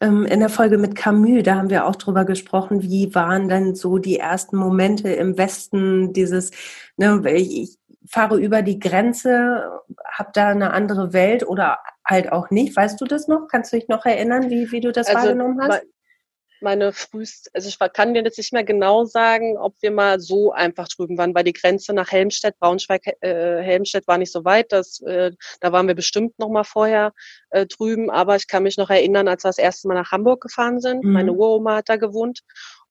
[0.00, 3.74] Ähm, in der Folge mit Camus, da haben wir auch drüber gesprochen, wie waren dann
[3.74, 6.50] so die ersten Momente im Westen, dieses,
[6.96, 12.76] ne, ich, fahre über die Grenze, habe da eine andere Welt oder halt auch nicht.
[12.76, 13.48] Weißt du das noch?
[13.48, 15.82] Kannst du dich noch erinnern, wie, wie du das also, wahrgenommen hast?
[16.62, 20.52] Meine frühest, also ich kann dir jetzt nicht mehr genau sagen, ob wir mal so
[20.52, 24.72] einfach drüben waren, weil die Grenze nach Helmstedt, Braunschweig, äh, Helmstedt war nicht so weit.
[24.72, 27.12] Das, äh, da waren wir bestimmt noch mal vorher
[27.50, 28.10] äh, drüben.
[28.10, 31.04] Aber ich kann mich noch erinnern, als wir das erste Mal nach Hamburg gefahren sind.
[31.04, 31.12] Mhm.
[31.12, 32.40] Meine Uroma hat da gewohnt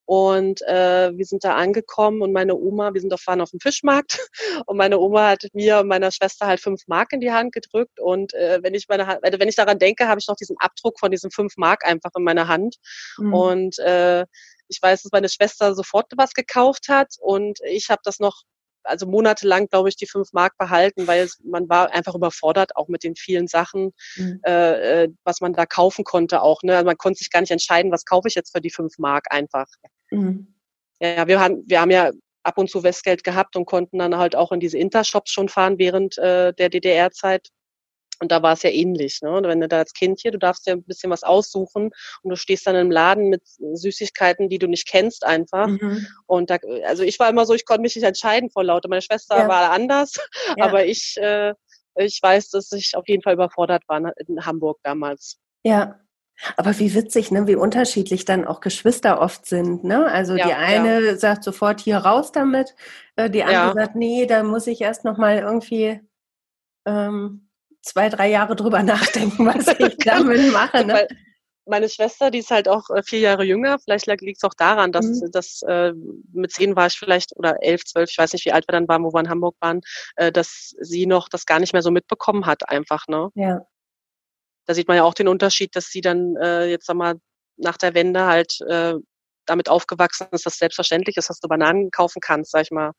[0.06, 3.60] und äh, wir sind da angekommen und meine Oma, wir sind auf waren auf dem
[3.60, 4.20] Fischmarkt
[4.68, 8.00] und meine Oma hat mir und meiner Schwester halt fünf Mark in die Hand gedrückt.
[8.00, 11.00] Und äh, wenn ich meine also wenn ich daran denke, habe ich noch diesen Abdruck
[11.00, 12.76] von diesen fünf Mark einfach in meiner Hand.
[13.18, 13.34] Mhm.
[13.34, 14.26] Und äh,
[14.68, 18.44] ich weiß, dass meine Schwester sofort was gekauft hat und ich habe das noch
[18.86, 23.04] also monatelang, glaube ich, die fünf Mark behalten, weil man war einfach überfordert, auch mit
[23.04, 24.40] den vielen Sachen, mhm.
[24.46, 26.62] Äh, äh, was man da kaufen konnte auch.
[26.62, 26.76] Ne?
[26.76, 29.26] Also man konnte sich gar nicht entscheiden, was kaufe ich jetzt für die fünf Mark
[29.32, 29.66] einfach.
[30.12, 30.54] Mhm.
[31.00, 32.12] Ja, wir haben, wir haben ja
[32.44, 35.80] ab und zu Westgeld gehabt und konnten dann halt auch in diese Intershops schon fahren
[35.80, 37.50] während äh, der DDR-Zeit.
[38.22, 39.22] Und da war es ja ähnlich.
[39.22, 39.42] Ne?
[39.44, 41.92] Wenn du da als Kind hier, du darfst dir ein bisschen was aussuchen
[42.22, 45.68] und du stehst dann im Laden mit Süßigkeiten, die du nicht kennst einfach.
[45.68, 46.08] Mhm.
[46.26, 48.88] Und da, also ich war immer so, ich konnte mich nicht entscheiden vor lauter.
[48.88, 49.48] Meine Schwester ja.
[49.50, 50.14] war anders,
[50.58, 50.64] ja.
[50.64, 51.54] aber ich, äh,
[51.96, 55.38] ich weiß, dass ich auf jeden Fall überfordert war in Hamburg damals.
[55.64, 56.00] Ja.
[56.58, 57.48] Aber wie witzig, ne?
[57.48, 59.84] wie unterschiedlich dann auch Geschwister oft sind.
[59.84, 60.06] Ne?
[60.06, 61.18] Also ja, die eine ja.
[61.18, 62.76] sagt sofort hier raus damit,
[63.16, 63.74] äh, die andere ja.
[63.74, 66.02] sagt, nee, da muss ich erst noch mal irgendwie
[66.86, 67.50] ähm,
[67.82, 70.86] zwei, drei Jahre drüber nachdenken, was ich damit mache.
[70.86, 71.08] Ne?
[71.66, 74.92] meine Schwester, die ist halt auch äh, vier Jahre jünger, vielleicht liegt es auch daran,
[74.92, 75.32] dass, mhm.
[75.32, 75.94] dass äh,
[76.32, 78.88] mit zehn war ich vielleicht, oder elf, zwölf, ich weiß nicht, wie alt wir dann
[78.88, 79.82] waren, wo wir in Hamburg waren,
[80.16, 83.30] äh, dass sie noch das gar nicht mehr so mitbekommen hat, einfach, ne?
[83.36, 83.66] Ja.
[84.66, 87.16] Da sieht man ja auch den Unterschied, dass sie dann äh, jetzt sag mal
[87.58, 88.96] nach der Wende halt äh,
[89.46, 92.92] damit aufgewachsen ist, dass selbstverständlich ist, dass du Bananen kaufen kannst, sag ich mal.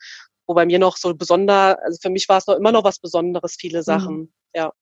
[0.47, 3.01] Wo bei mir noch so besonder, also für mich war es noch immer noch was
[3.01, 4.17] Besonderes, viele Sachen.
[4.17, 4.33] Mhm.
[4.55, 4.73] Ja.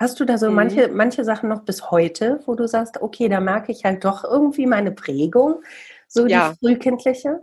[0.00, 0.56] Hast du da so mhm.
[0.56, 4.24] manche, manche Sachen noch bis heute, wo du sagst, okay, da merke ich halt doch
[4.24, 5.62] irgendwie meine Prägung,
[6.08, 6.52] so ja.
[6.52, 7.40] die frühkindliche?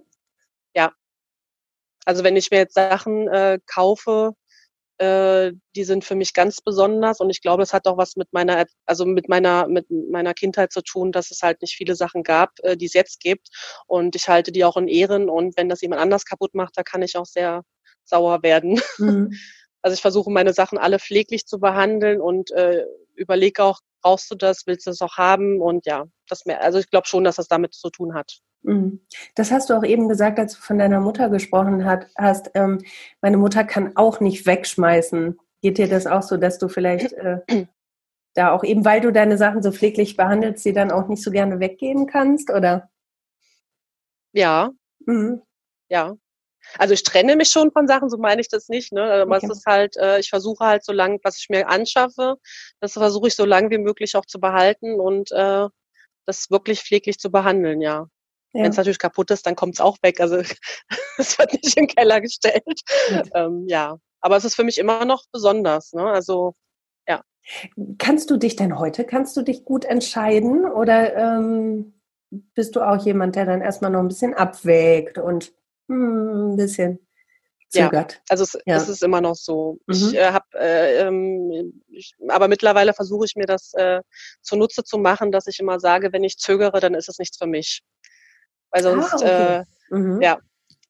[0.75, 0.91] Ja.
[2.05, 4.33] Also wenn ich mir jetzt Sachen äh, kaufe,
[4.97, 8.31] äh, die sind für mich ganz besonders und ich glaube, es hat auch was mit
[8.33, 12.23] meiner, also mit meiner, mit meiner Kindheit zu tun, dass es halt nicht viele Sachen
[12.23, 13.49] gab, äh, die es jetzt gibt
[13.87, 16.83] und ich halte die auch in Ehren und wenn das jemand anders kaputt macht, da
[16.83, 17.63] kann ich auch sehr
[18.03, 18.81] sauer werden.
[18.99, 19.33] Mhm.
[19.83, 22.83] Also ich versuche meine Sachen alle pfleglich zu behandeln und äh,
[23.15, 26.79] überlege auch, brauchst du das, willst du das auch haben und ja, das mehr, also
[26.79, 28.39] ich glaube schon, dass das damit zu tun hat.
[28.67, 28.99] Mhm.
[29.33, 32.51] Das hast du auch eben gesagt, als du von deiner Mutter gesprochen hat, hast.
[32.53, 32.83] Ähm,
[33.21, 35.39] meine Mutter kann auch nicht wegschmeißen.
[35.61, 37.39] Geht dir das auch so, dass du vielleicht äh,
[38.33, 41.31] da auch eben, weil du deine Sachen so pfleglich behandelst, sie dann auch nicht so
[41.31, 42.89] gerne weggeben kannst, oder?
[44.33, 44.71] Ja.
[45.05, 45.41] Mhm.
[45.87, 46.15] Ja.
[46.77, 48.91] Also ich trenne mich schon von Sachen, so meine ich das nicht.
[48.91, 49.01] Ne?
[49.01, 49.47] Aber okay.
[49.49, 52.35] es ist halt, äh, ich versuche halt so lange, was ich mir anschaffe,
[52.81, 55.67] das versuche ich so lange wie möglich auch zu behalten und äh,
[56.25, 58.09] das wirklich pfleglich zu behandeln, ja.
[58.53, 58.63] Ja.
[58.63, 60.19] Wenn es natürlich kaputt ist, dann kommt es auch weg.
[60.19, 60.37] Also
[61.17, 62.81] es wird nicht im Keller gestellt.
[63.09, 63.23] Ja.
[63.33, 63.97] Ähm, ja.
[64.21, 65.93] Aber es ist für mich immer noch besonders.
[65.93, 66.03] Ne?
[66.03, 66.53] Also
[67.07, 67.21] ja.
[67.97, 71.93] Kannst du dich denn heute, kannst du dich gut entscheiden oder ähm,
[72.29, 75.53] bist du auch jemand, der dann erstmal noch ein bisschen abwägt und
[75.87, 76.99] hm, ein bisschen
[77.69, 78.13] zögert.
[78.13, 78.75] Ja, also es, ja.
[78.75, 79.79] es ist immer noch so.
[79.87, 79.93] Mhm.
[79.93, 81.81] Ich äh, habe, äh, ähm,
[82.29, 84.01] aber mittlerweile versuche ich mir das äh,
[84.41, 87.47] zunutze zu machen, dass ich immer sage, wenn ich zögere, dann ist es nichts für
[87.47, 87.81] mich.
[88.83, 89.63] Weil ah, sonst, ah, okay.
[89.91, 90.21] äh, mhm.
[90.21, 90.37] ja,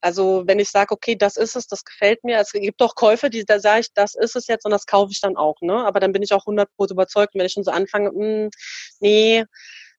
[0.02, 2.40] also wenn ich sage, okay, das ist es, das gefällt mir.
[2.40, 5.12] Es gibt auch Käufe, die da sage ich, das ist es jetzt und das kaufe
[5.12, 5.56] ich dann auch.
[5.62, 5.74] Ne?
[5.86, 7.34] Aber dann bin ich auch 100 überzeugt.
[7.34, 8.50] Und wenn ich schon so anfange, mh, hm,
[9.00, 9.46] nee,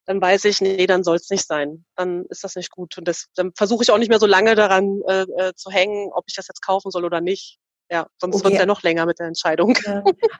[0.07, 1.85] dann weiß ich, nee, dann soll es nicht sein.
[1.97, 2.97] Dann ist das nicht gut.
[2.97, 6.11] Und das, dann versuche ich auch nicht mehr so lange daran äh, äh, zu hängen,
[6.13, 7.59] ob ich das jetzt kaufen soll oder nicht.
[7.91, 8.45] Ja, sonst okay.
[8.45, 9.77] wird es ja noch länger mit der Entscheidung.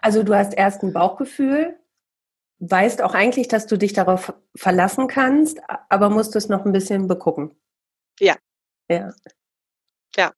[0.01, 1.77] Also du hast erst ein Bauchgefühl,
[2.61, 7.09] weißt auch eigentlich, dass du dich darauf verlassen kannst, aber musst es noch ein bisschen
[7.09, 7.55] begucken.
[8.21, 8.37] Ja.
[8.91, 9.13] Ja.
[10.17, 10.33] Ja.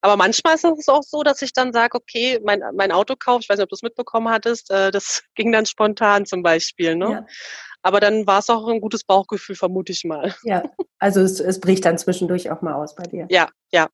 [0.00, 3.48] Aber manchmal ist es auch so, dass ich dann sage, okay, mein, mein Autokauf, ich
[3.48, 6.96] weiß nicht, ob du es mitbekommen hattest, äh, das ging dann spontan zum Beispiel.
[6.96, 7.10] Ne?
[7.10, 7.26] Ja.
[7.82, 10.34] Aber dann war es auch ein gutes Bauchgefühl, vermute ich mal.
[10.42, 10.64] Ja,
[10.98, 13.26] also es, es bricht dann zwischendurch auch mal aus bei dir.
[13.30, 13.88] Ja, ja.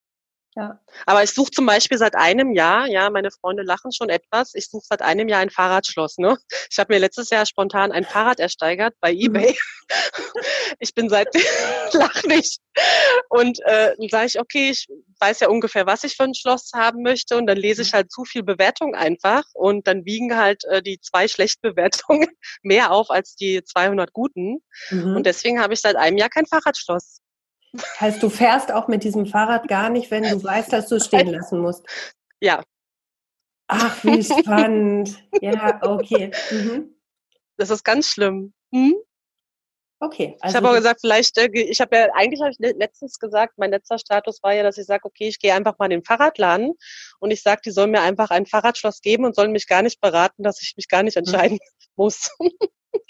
[0.55, 0.79] Ja.
[1.07, 4.69] Aber ich suche zum Beispiel seit einem Jahr, ja, meine Freunde lachen schon etwas, ich
[4.69, 6.19] suche seit einem Jahr ein Fahrradschloss.
[6.19, 6.37] Ne?
[6.71, 9.21] Ich habe mir letztes Jahr spontan ein Fahrrad ersteigert bei mhm.
[9.21, 9.59] eBay.
[10.79, 11.29] ich bin seit
[11.93, 12.61] lach nicht.
[13.31, 14.89] Und äh, dann sage ich, okay, ich
[15.21, 17.97] weiß ja ungefähr, was ich für ein Schloss haben möchte und dann lese ich mhm.
[17.97, 22.29] halt zu viel Bewertung einfach und dann wiegen halt äh, die zwei schlechten Bewertungen
[22.63, 24.59] mehr auf als die 200 guten.
[24.91, 25.17] Mhm.
[25.17, 27.22] Und deswegen habe ich seit einem Jahr kein Fahrradschloss.
[28.01, 31.07] Heißt, du fährst auch mit diesem Fahrrad gar nicht, wenn du weißt, dass du es
[31.07, 31.87] stehen lassen musst?
[32.41, 32.63] Ja.
[33.69, 35.23] Ach, wie spannend.
[35.41, 36.31] ja, okay.
[36.51, 36.95] Mhm.
[37.57, 38.53] Das ist ganz schlimm.
[38.75, 38.95] Hm?
[40.03, 40.37] Okay.
[40.41, 43.55] Also ich habe auch gesagt, vielleicht, äh, ich habe ja, eigentlich habe ich letztens gesagt,
[43.57, 46.05] mein letzter Status war ja, dass ich sage, okay, ich gehe einfach mal in den
[46.05, 46.73] Fahrradladen
[47.21, 50.01] und ich sage, die sollen mir einfach ein Fahrradschloss geben und sollen mich gar nicht
[50.01, 51.21] beraten, dass ich mich gar nicht mhm.
[51.21, 51.59] entscheiden
[51.97, 52.31] muss.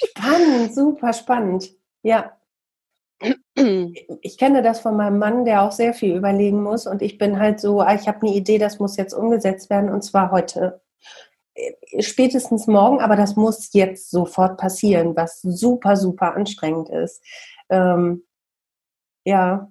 [0.04, 1.70] Spannend, super spannend.
[2.02, 2.38] Ja,
[3.54, 6.86] ich kenne das von meinem Mann, der auch sehr viel überlegen muss.
[6.86, 9.90] Und ich bin halt so, ah, ich habe eine Idee, das muss jetzt umgesetzt werden
[9.90, 10.80] und zwar heute.
[11.54, 17.22] Äh, spätestens morgen, aber das muss jetzt sofort passieren, was super, super anstrengend ist.
[17.68, 18.24] Ähm,
[19.24, 19.70] ja,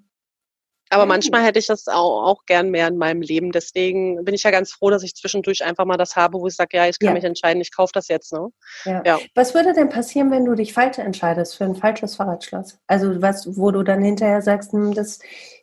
[0.92, 3.52] aber manchmal hätte ich das auch, auch gern mehr in meinem Leben.
[3.54, 6.56] Deswegen bin ich ja ganz froh, dass ich zwischendurch einfach mal das habe, wo ich
[6.56, 7.14] sage, ja, ich kann ja.
[7.14, 8.34] mich entscheiden, ich kaufe das jetzt.
[8.34, 8.50] Ne?
[8.84, 9.02] Ja.
[9.06, 9.20] ja.
[9.34, 12.78] Was würde denn passieren, wenn du dich falsch entscheidest für ein falsches Fahrradschloss?
[12.88, 15.20] Also was, wo du dann hinterher sagst, hm, das,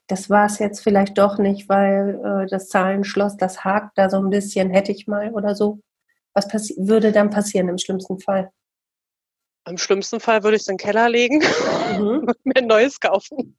[0.06, 4.16] das war es jetzt vielleicht doch nicht, weil äh, das Zahlenschloss, das hakt da so
[4.16, 5.80] ein bisschen, hätte ich mal oder so.
[6.32, 8.50] Was würde dann passieren im schlimmsten Fall?
[9.68, 11.42] Im schlimmsten Fall würde ich es in den Keller legen
[11.98, 12.28] mhm.
[12.28, 13.58] und mir ein neues kaufen.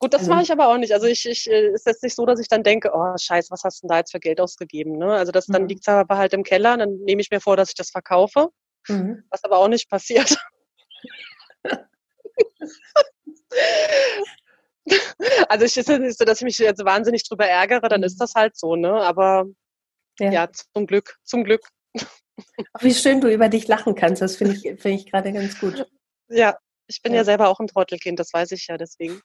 [0.00, 0.94] Gut, das also, mache ich aber auch nicht.
[0.94, 3.64] Also ich, ich äh, ist jetzt nicht so, dass ich dann denke, oh scheiße, was
[3.64, 4.96] hast du denn da jetzt für Geld ausgegeben?
[4.96, 5.12] Ne?
[5.12, 5.68] Also das dann mhm.
[5.68, 8.48] liegt aber halt im Keller, dann nehme ich mir vor, dass ich das verkaufe,
[8.88, 9.22] mhm.
[9.28, 10.38] was aber auch nicht passiert.
[15.50, 18.20] also ich ist nicht so, dass ich mich jetzt wahnsinnig drüber ärgere, dann ist mhm.
[18.20, 18.94] das halt so, ne?
[19.02, 19.44] Aber
[20.18, 21.60] ja, ja zum Glück, zum Glück.
[22.80, 25.86] Wie schön du über dich lachen kannst, das finde ich, finde ich gerade ganz gut.
[26.28, 26.56] Ja,
[26.90, 27.18] ich bin ja.
[27.18, 27.24] ja.
[27.24, 29.20] selber auch ein Trottelkind, das weiß ich ja deswegen.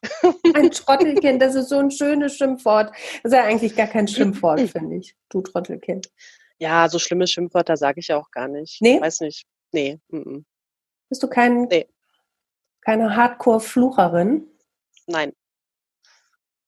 [0.54, 2.92] Ein Trottelkind, das ist so ein schönes Schimpfwort.
[3.24, 5.16] Das ist ja eigentlich gar kein Schimpfwort, finde ich.
[5.30, 6.10] Du Trottelkind.
[6.60, 8.82] Ja, so schlimme Schimpfwörter sage ich ja auch gar nicht.
[8.82, 9.02] Nee?
[9.02, 9.46] Weiß nicht.
[9.72, 10.00] Nee.
[10.10, 10.44] Mm -mm.
[11.10, 11.88] Bist du kein, nee.
[12.82, 14.48] keine Hardcore-Flucherin?
[15.08, 15.34] Nein.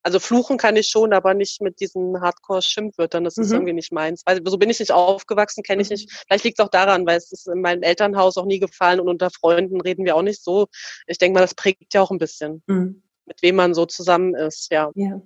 [0.03, 3.23] Also fluchen kann ich schon, aber nicht mit diesen Hardcore-Schimpfwörtern.
[3.23, 3.55] Das ist mhm.
[3.55, 4.23] irgendwie nicht meins.
[4.25, 5.95] Weil so bin ich nicht aufgewachsen, kenne ich mhm.
[5.95, 6.11] nicht.
[6.25, 9.09] Vielleicht liegt es auch daran, weil es ist in meinem Elternhaus auch nie gefallen und
[9.09, 10.67] unter Freunden reden wir auch nicht so.
[11.07, 13.03] Ich denke mal, das prägt ja auch ein bisschen, mhm.
[13.25, 14.71] mit wem man so zusammen ist.
[14.71, 14.91] Ja.
[14.95, 15.21] ja.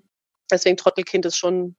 [0.50, 1.76] Deswegen Trottelkind ist schon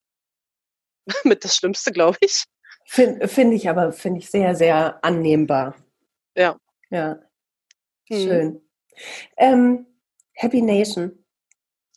[1.24, 2.44] mit das Schlimmste, glaube ich.
[2.86, 5.76] Finde find ich aber, finde ich sehr, sehr annehmbar.
[6.36, 6.56] Ja.
[6.90, 7.18] Ja.
[8.08, 8.16] Mhm.
[8.16, 8.68] Schön.
[9.36, 9.86] Ähm,
[10.34, 11.24] Happy Nation.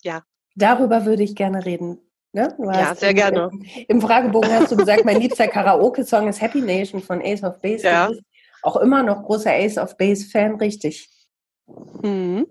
[0.03, 0.23] Ja.
[0.55, 1.99] Darüber würde ich gerne reden.
[2.31, 2.53] Ne?
[2.59, 3.49] ja, sehr im, gerne.
[3.87, 7.85] Im, Fragebogen hast du gesagt, mein liebster Karaoke-Song ist Happy Nation von Ace of Base.
[7.85, 8.11] Ja.
[8.61, 11.09] Auch immer noch großer Ace of Base-Fan, richtig.
[12.01, 12.47] Mhm.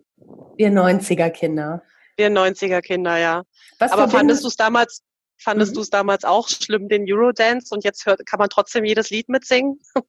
[0.56, 1.82] Wir 90er-Kinder.
[2.16, 3.42] Wir 90er-Kinder, ja.
[3.78, 5.02] Was Aber fandest du es damals,
[5.36, 5.76] fandest mhm.
[5.76, 7.74] du es damals auch schlimm, den Eurodance?
[7.74, 9.80] Und jetzt hört, kann man trotzdem jedes Lied mitsingen?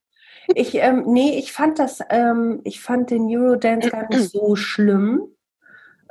[0.53, 5.35] Ich, ähm, nee, ich fand das, ähm, ich fand den Eurodance gar nicht so schlimm.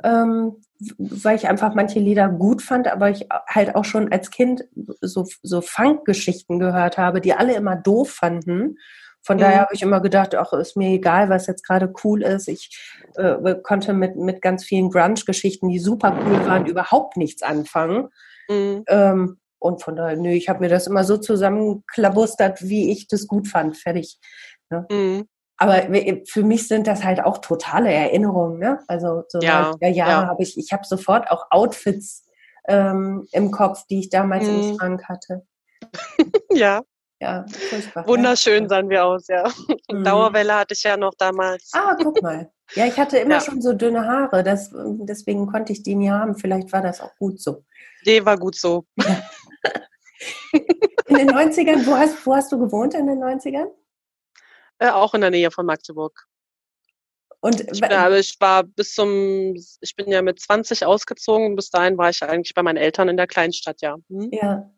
[0.03, 0.61] Ähm,
[0.97, 4.65] weil ich einfach manche Lieder gut fand, aber ich halt auch schon als Kind
[5.01, 8.77] so, so Funk-Geschichten gehört habe, die alle immer doof fanden.
[9.21, 9.41] Von mhm.
[9.41, 12.47] daher habe ich immer gedacht, ach, ist mir egal, was jetzt gerade cool ist.
[12.47, 12.77] Ich
[13.15, 18.09] äh, konnte mit, mit ganz vielen Grunge-Geschichten, die super cool waren, überhaupt nichts anfangen.
[18.49, 18.83] Mhm.
[18.87, 23.27] Ähm, und von daher, nö, ich habe mir das immer so zusammenklabustert, wie ich das
[23.27, 23.77] gut fand.
[23.77, 24.19] Fertig.
[24.69, 24.85] Ne?
[24.91, 25.27] Mhm.
[25.57, 25.83] Aber
[26.25, 28.59] für mich sind das halt auch totale Erinnerungen.
[28.59, 28.79] Ne?
[28.87, 30.27] Also so ja, ja, ja.
[30.27, 32.25] habe ich, ich habe sofort auch Outfits
[32.67, 34.55] ähm, im Kopf, die ich damals mhm.
[34.55, 35.45] im Schrank hatte.
[36.51, 36.81] ja.
[37.21, 38.05] Ja, furchtbar.
[38.07, 38.69] Wunderschön ja.
[38.69, 39.49] sahen wir aus, ja.
[39.89, 40.03] Mhm.
[40.03, 41.71] Dauerwelle hatte ich ja noch damals.
[41.73, 42.51] Ah, guck mal.
[42.73, 43.41] Ja, ich hatte immer ja.
[43.41, 46.35] schon so dünne Haare, das, deswegen konnte ich die nie haben.
[46.35, 47.63] Vielleicht war das auch gut so.
[48.05, 48.85] Nee, war gut so.
[51.07, 53.67] In den 90ern, wo hast, wo hast du gewohnt in den 90ern?
[54.79, 56.27] Äh, auch in der Nähe von Magdeburg.
[57.39, 61.55] Und ich, bin, also ich war bis zum, ich bin ja mit 20 ausgezogen.
[61.55, 63.97] Bis dahin war ich eigentlich bei meinen Eltern in der Kleinstadt, ja.
[64.09, 64.29] Hm?
[64.31, 64.71] Ja.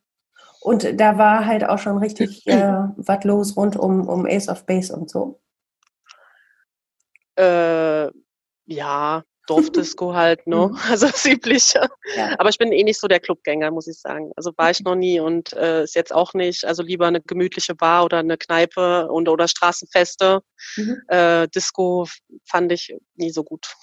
[0.59, 4.65] Und da war halt auch schon richtig äh, was los rund um, um Ace of
[4.65, 5.39] Base und so.
[7.37, 8.09] Äh,
[8.65, 10.67] ja, Dorfdisco halt, ne?
[10.67, 10.77] Mhm.
[10.91, 11.89] Also das Übliche.
[12.15, 12.35] Ja.
[12.37, 14.31] Aber ich bin eh nicht so der Clubgänger, muss ich sagen.
[14.35, 16.65] Also war ich noch nie und äh, ist jetzt auch nicht.
[16.65, 20.41] Also lieber eine gemütliche Bar oder eine Kneipe und, oder Straßenfeste.
[20.75, 21.01] Mhm.
[21.07, 22.07] Äh, Disco
[22.45, 23.73] fand ich nie so gut.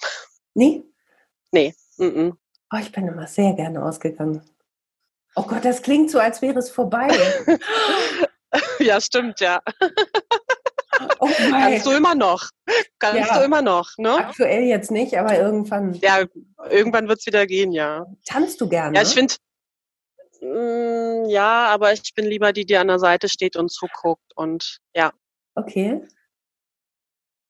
[0.53, 0.83] Nee?
[1.51, 1.73] Nee.
[1.97, 2.33] Mm -mm.
[2.73, 4.41] Oh, ich bin immer sehr gerne ausgegangen.
[5.35, 7.09] Oh Gott, das klingt so, als wäre es vorbei.
[8.79, 9.61] ja, stimmt, ja.
[11.19, 12.49] Oh Kannst du immer noch.
[12.99, 14.15] Kannst ja, du immer noch, ne?
[14.15, 15.93] Aktuell jetzt nicht, aber irgendwann.
[15.95, 16.23] Ja,
[16.69, 18.05] irgendwann wird es wieder gehen, ja.
[18.25, 18.95] Tanzt du gerne?
[18.95, 19.33] Ja, ich finde,
[20.41, 24.79] mm, ja, aber ich bin lieber die, die an der Seite steht und zuguckt und
[24.95, 25.11] ja.
[25.55, 26.01] Okay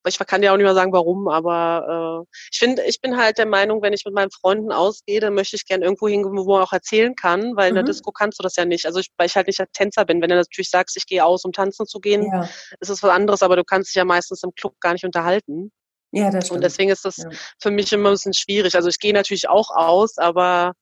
[0.10, 3.38] ich kann ja auch nicht mal sagen, warum, aber äh, ich finde, ich bin halt
[3.38, 6.54] der Meinung, wenn ich mit meinen Freunden ausgehe, dann möchte ich gerne irgendwo hingehen, wo
[6.54, 7.88] man auch erzählen kann, weil in der mhm.
[7.88, 8.86] Disco kannst du das ja nicht.
[8.86, 10.22] Also ich, weil ich halt nicht der Tänzer bin.
[10.22, 12.50] Wenn du natürlich sagst, ich gehe aus, um tanzen zu gehen, ja.
[12.80, 15.72] ist es was anderes, aber du kannst dich ja meistens im Club gar nicht unterhalten.
[16.12, 16.58] Ja, das stimmt.
[16.58, 17.30] Und deswegen ist das ja.
[17.60, 18.76] für mich immer ein bisschen schwierig.
[18.76, 20.74] Also ich gehe natürlich auch aus, aber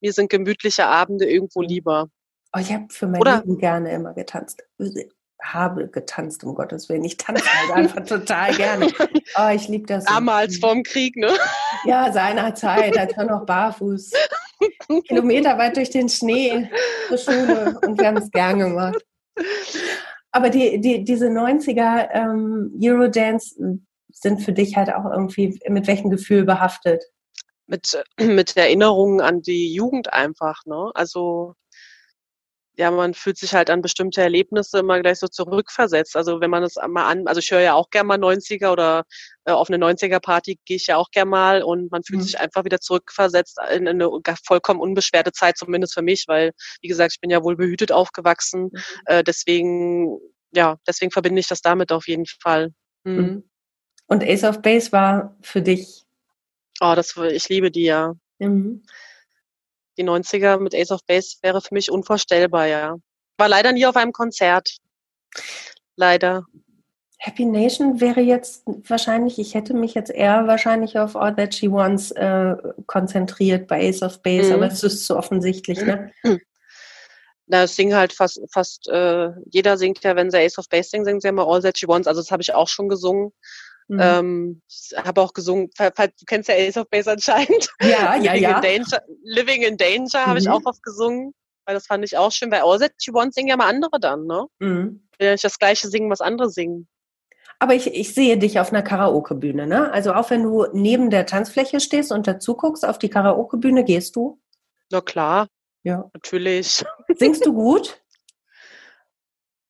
[0.00, 2.08] mir sind gemütliche Abende irgendwo lieber.
[2.54, 3.38] Oh, ich habe für mein Oder?
[3.38, 4.62] Leben gerne immer getanzt
[5.52, 7.04] habe getanzt, um Gottes Willen.
[7.04, 8.88] Ich tanze halt einfach total gerne.
[9.36, 10.04] Oh, ich liebe das.
[10.04, 11.30] Damals vorm Krieg, ne?
[11.84, 14.12] Ja, seinerzeit, als wir noch barfuß.
[15.08, 16.70] Kilometer weit durch den Schnee
[17.08, 19.04] zur Schule und wir haben es gern gemacht.
[20.32, 23.54] Aber die, die, diese 90er ähm, Eurodance
[24.10, 27.04] sind für dich halt auch irgendwie mit welchem Gefühl behaftet?
[27.66, 30.90] Mit, mit Erinnerungen an die Jugend einfach, ne?
[30.94, 31.54] Also
[32.76, 36.16] ja, man fühlt sich halt an bestimmte Erlebnisse immer gleich so zurückversetzt.
[36.16, 39.04] Also wenn man das mal an, also ich höre ja auch gerne mal 90er oder
[39.44, 42.24] äh, auf eine 90er-Party gehe ich ja auch gerne mal und man fühlt mhm.
[42.24, 44.08] sich einfach wieder zurückversetzt in eine
[44.44, 48.70] vollkommen unbeschwerte Zeit, zumindest für mich, weil, wie gesagt, ich bin ja wohl behütet aufgewachsen.
[48.72, 48.80] Mhm.
[49.06, 50.18] Äh, deswegen,
[50.52, 52.70] ja, deswegen verbinde ich das damit auf jeden Fall.
[53.04, 53.16] Mhm.
[53.16, 53.50] mhm.
[54.06, 56.04] Und Ace of Base war für dich?
[56.80, 58.12] Oh, das, ich liebe die ja.
[58.38, 58.82] Mhm
[59.96, 62.96] die 90er mit Ace of Base wäre für mich unvorstellbar, ja.
[63.38, 64.76] War leider nie auf einem Konzert.
[65.96, 66.44] Leider.
[67.18, 71.70] Happy Nation wäre jetzt wahrscheinlich, ich hätte mich jetzt eher wahrscheinlich auf All That She
[71.70, 72.54] Wants äh,
[72.86, 74.54] konzentriert bei Ace of Base, mhm.
[74.56, 76.12] aber es ist zu offensichtlich, ne?
[77.46, 80.90] Na, es singen halt fast, fast äh, jeder singt ja, wenn sie Ace of Base
[80.90, 82.08] singen, singen sie immer All That She Wants.
[82.08, 83.32] Also das habe ich auch schon gesungen.
[83.88, 83.98] Mhm.
[84.00, 84.62] Ähm,
[84.96, 87.68] habe auch gesungen, du kennst ja Ace of Base anscheinend.
[87.80, 88.58] Ja, ja, ja.
[88.58, 90.26] In Danger, Living in Danger mhm.
[90.26, 90.52] habe ich mhm.
[90.52, 91.34] auch oft gesungen,
[91.66, 92.50] weil das fand ich auch schön.
[92.50, 94.46] Weil All That You Want singen ja mal andere dann, ne?
[94.58, 95.06] Mhm.
[95.18, 96.88] Wenn nicht das gleiche singen, was andere singen.
[97.58, 99.92] Aber ich, ich sehe dich auf einer Karaoke-Bühne, ne?
[99.92, 104.16] Also auch wenn du neben der Tanzfläche stehst und dazu guckst, auf die Karaoke-Bühne gehst
[104.16, 104.40] du?
[104.90, 105.48] Na klar.
[105.82, 106.10] Ja.
[106.14, 106.84] Natürlich.
[107.16, 108.02] Singst du gut?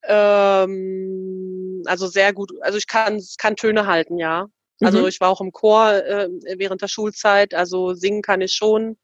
[0.07, 2.53] Ähm, also sehr gut.
[2.61, 4.47] Also ich kann, kann Töne halten, ja.
[4.81, 5.09] Also mhm.
[5.09, 8.97] ich war auch im Chor äh, während der Schulzeit, also singen kann ich schon.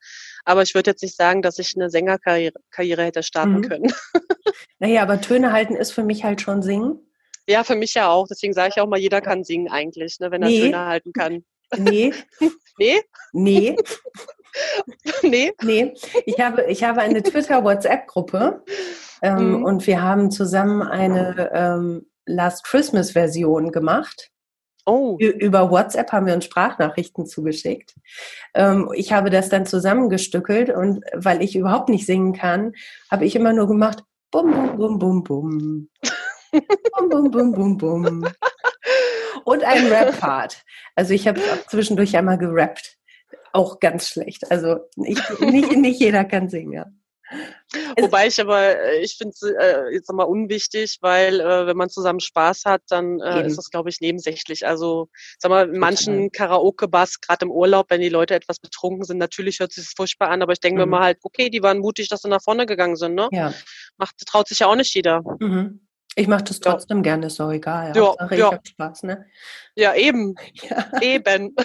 [0.45, 3.69] Aber ich würde jetzt nicht sagen, dass ich eine Sängerkarriere Karriere hätte starten mhm.
[3.69, 3.93] können.
[4.83, 6.99] Naja, aber Töne halten ist für mich halt schon singen.
[7.47, 8.27] Ja, für mich ja auch.
[8.27, 10.61] Deswegen sage ich auch mal, jeder kann singen eigentlich, ne, wenn er nee.
[10.63, 11.45] Töne halten kann.
[11.77, 12.15] Nee.
[12.79, 13.03] nee?
[13.33, 13.77] Nee.
[15.23, 15.53] nee?
[15.63, 15.95] Nee.
[16.27, 18.65] Ich habe, ich habe eine Twitter-WhatsApp-Gruppe
[19.23, 19.65] ähm, mhm.
[19.65, 24.31] und wir haben zusammen eine ähm, Last Christmas-Version gemacht.
[24.87, 25.19] Oh.
[25.19, 27.95] Über WhatsApp haben wir uns Sprachnachrichten zugeschickt.
[28.55, 32.73] Ähm, ich habe das dann zusammengestückelt und weil ich überhaupt nicht singen kann,
[33.11, 35.89] habe ich immer nur gemacht, bum, bum, bum, bum, bum.
[36.53, 38.29] bum, bum, bum, bum, bum.
[39.45, 40.63] Und ein Rap-Part.
[40.95, 42.99] Also ich habe zwischendurch einmal gerappt.
[43.53, 44.51] Auch ganz schlecht.
[44.51, 46.73] Also ich, nicht, nicht jeder kann singen.
[46.73, 46.87] Ja.
[48.01, 51.89] Wobei ich aber, äh, ich finde es äh, jetzt nochmal unwichtig, weil äh, wenn man
[51.89, 54.67] zusammen Spaß hat, dann äh, ist das, glaube ich, nebensächlich.
[54.67, 55.09] Also,
[55.39, 59.61] sag mal, in manchen Karaoke-Bars, gerade im Urlaub, wenn die Leute etwas betrunken sind, natürlich
[59.61, 60.91] hört sich das furchtbar an, aber ich denke mhm.
[60.91, 63.29] mir mal halt, okay, die waren mutig, dass sie nach vorne gegangen sind, ne?
[63.31, 63.55] Ja.
[63.97, 65.23] Macht, traut sich ja auch nicht jeder.
[65.39, 65.87] Mhm.
[66.17, 67.03] Ich mache das trotzdem ja.
[67.03, 67.93] gerne, ist auch egal.
[67.95, 68.47] Ja, Hauptsache, ja.
[68.47, 69.27] ich habe Spaß, ne?
[69.77, 70.35] Ja, eben.
[70.69, 71.01] Ja.
[71.01, 71.55] Eben.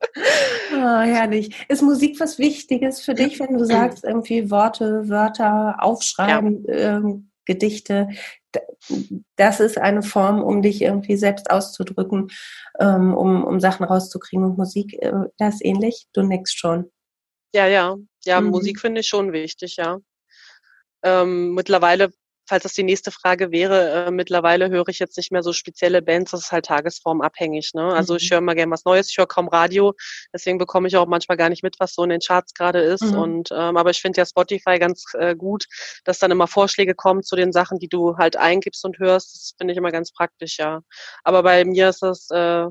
[0.00, 1.66] Oh, herrlich.
[1.68, 6.98] Ist Musik was Wichtiges für dich, wenn du sagst, irgendwie Worte, Wörter, Aufschreiben, ja.
[6.98, 7.02] äh,
[7.44, 8.08] Gedichte?
[9.36, 12.30] Das ist eine Form, um dich irgendwie selbst auszudrücken,
[12.78, 14.44] ähm, um, um Sachen rauszukriegen.
[14.44, 16.06] Und Musik, äh, das ist ähnlich?
[16.12, 16.90] Du nix schon.
[17.52, 17.96] Ja, ja.
[18.24, 18.50] Ja, mhm.
[18.50, 19.98] Musik finde ich schon wichtig, ja.
[21.02, 22.10] Ähm, mittlerweile
[22.48, 26.02] falls das die nächste Frage wäre, äh, mittlerweile höre ich jetzt nicht mehr so spezielle
[26.02, 27.72] Bands, das ist halt tagesformabhängig.
[27.74, 27.82] Ne?
[27.82, 28.18] Also mhm.
[28.18, 29.94] ich höre mal gerne was Neues, ich höre kaum Radio,
[30.32, 33.04] deswegen bekomme ich auch manchmal gar nicht mit, was so in den Charts gerade ist.
[33.04, 33.18] Mhm.
[33.18, 35.66] Und ähm, aber ich finde ja Spotify ganz äh, gut,
[36.04, 39.34] dass dann immer Vorschläge kommen zu den Sachen, die du halt eingibst und hörst.
[39.34, 40.80] Das finde ich immer ganz praktisch, ja.
[41.24, 42.66] Aber bei mir ist das äh,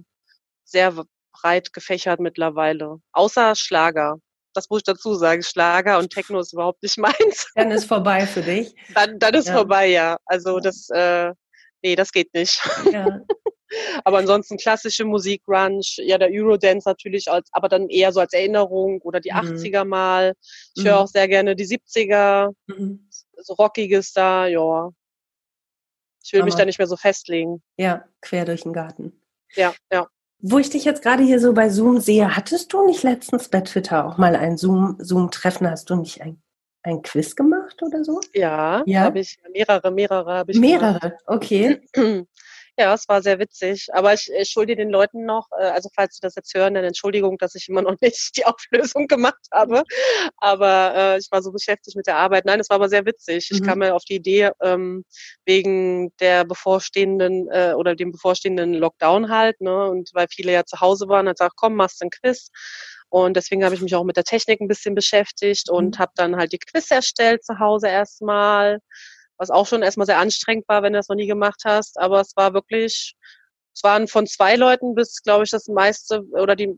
[0.63, 0.93] sehr
[1.31, 2.97] breit gefächert mittlerweile.
[3.11, 4.17] Außer Schlager.
[4.53, 5.43] Das muss ich dazu sagen.
[5.43, 7.51] Schlager und Techno ist überhaupt nicht meins.
[7.55, 8.73] Dann ist vorbei für dich.
[8.93, 9.53] Dann, dann ist ja.
[9.55, 10.17] vorbei, ja.
[10.25, 11.31] Also das, äh,
[11.81, 12.59] nee, das geht nicht.
[12.91, 13.19] Ja.
[14.03, 18.33] aber ansonsten klassische Musik, Grunge, ja, der Eurodance natürlich, als, aber dann eher so als
[18.33, 19.55] Erinnerung oder die mhm.
[19.55, 20.33] 80er mal.
[20.75, 20.87] Ich mhm.
[20.87, 23.09] höre auch sehr gerne die 70er, mhm.
[23.37, 24.89] so rockiges da, ja.
[26.23, 27.61] Ich will aber, mich da nicht mehr so festlegen.
[27.77, 29.13] Ja, quer durch den Garten.
[29.55, 30.07] Ja, ja.
[30.39, 33.61] Wo ich dich jetzt gerade hier so bei Zoom sehe, hattest du nicht letztens bei
[33.61, 35.65] Twitter auch mal ein Zoom-Treffen?
[35.65, 36.41] Zoom Hast du nicht ein,
[36.83, 38.21] ein Quiz gemacht oder so?
[38.33, 39.01] Ja, ja?
[39.01, 41.23] habe ich mehrere, mehrere habe ich Mehrere, gemacht.
[41.25, 41.81] okay.
[42.79, 43.87] Ja, es war sehr witzig.
[43.93, 46.83] Aber ich, ich schulde den Leuten noch, äh, also falls sie das jetzt hören, dann
[46.83, 49.83] Entschuldigung, dass ich immer noch nicht die Auflösung gemacht habe.
[50.37, 52.45] Aber äh, ich war so beschäftigt mit der Arbeit.
[52.45, 53.49] Nein, es war aber sehr witzig.
[53.51, 53.65] Ich mhm.
[53.65, 55.05] kam mir auf die Idee, ähm,
[55.45, 59.89] wegen der bevorstehenden äh, oder dem bevorstehenden Lockdown halt, ne?
[59.89, 62.49] Und weil viele ja zu Hause waren, hat gesagt, komm, machst ein Quiz.
[63.09, 65.99] Und deswegen habe ich mich auch mit der Technik ein bisschen beschäftigt und mhm.
[65.99, 68.79] habe dann halt die Quiz erstellt zu Hause erstmal
[69.37, 71.99] was auch schon erstmal sehr anstrengend war, wenn du das noch nie gemacht hast.
[71.99, 73.15] Aber es war wirklich,
[73.73, 76.73] es waren von zwei Leuten bis, glaube ich, das meiste oder die,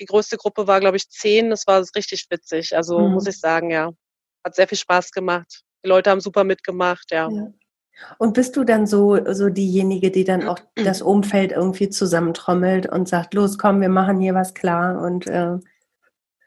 [0.00, 1.50] die größte Gruppe war, glaube ich, zehn.
[1.50, 2.76] Das war richtig witzig.
[2.76, 3.14] Also mhm.
[3.14, 3.90] muss ich sagen, ja.
[4.44, 5.62] Hat sehr viel Spaß gemacht.
[5.84, 7.28] Die Leute haben super mitgemacht, ja.
[7.28, 7.48] ja.
[8.18, 13.08] Und bist du dann so, so diejenige, die dann auch das Umfeld irgendwie zusammentrommelt und
[13.08, 15.56] sagt, los, komm, wir machen hier was klar und äh,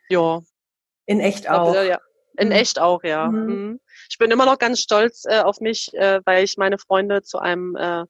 [0.09, 0.41] ja.
[1.05, 1.73] In echt auch.
[1.73, 1.99] Ja,
[2.37, 2.53] in mhm.
[2.53, 3.27] echt auch, ja.
[3.27, 3.45] Mhm.
[3.45, 3.79] mhm.
[4.09, 7.39] Ich bin immer noch ganz stolz äh, auf mich, äh, weil ich meine Freunde zu
[7.39, 8.03] einem äh,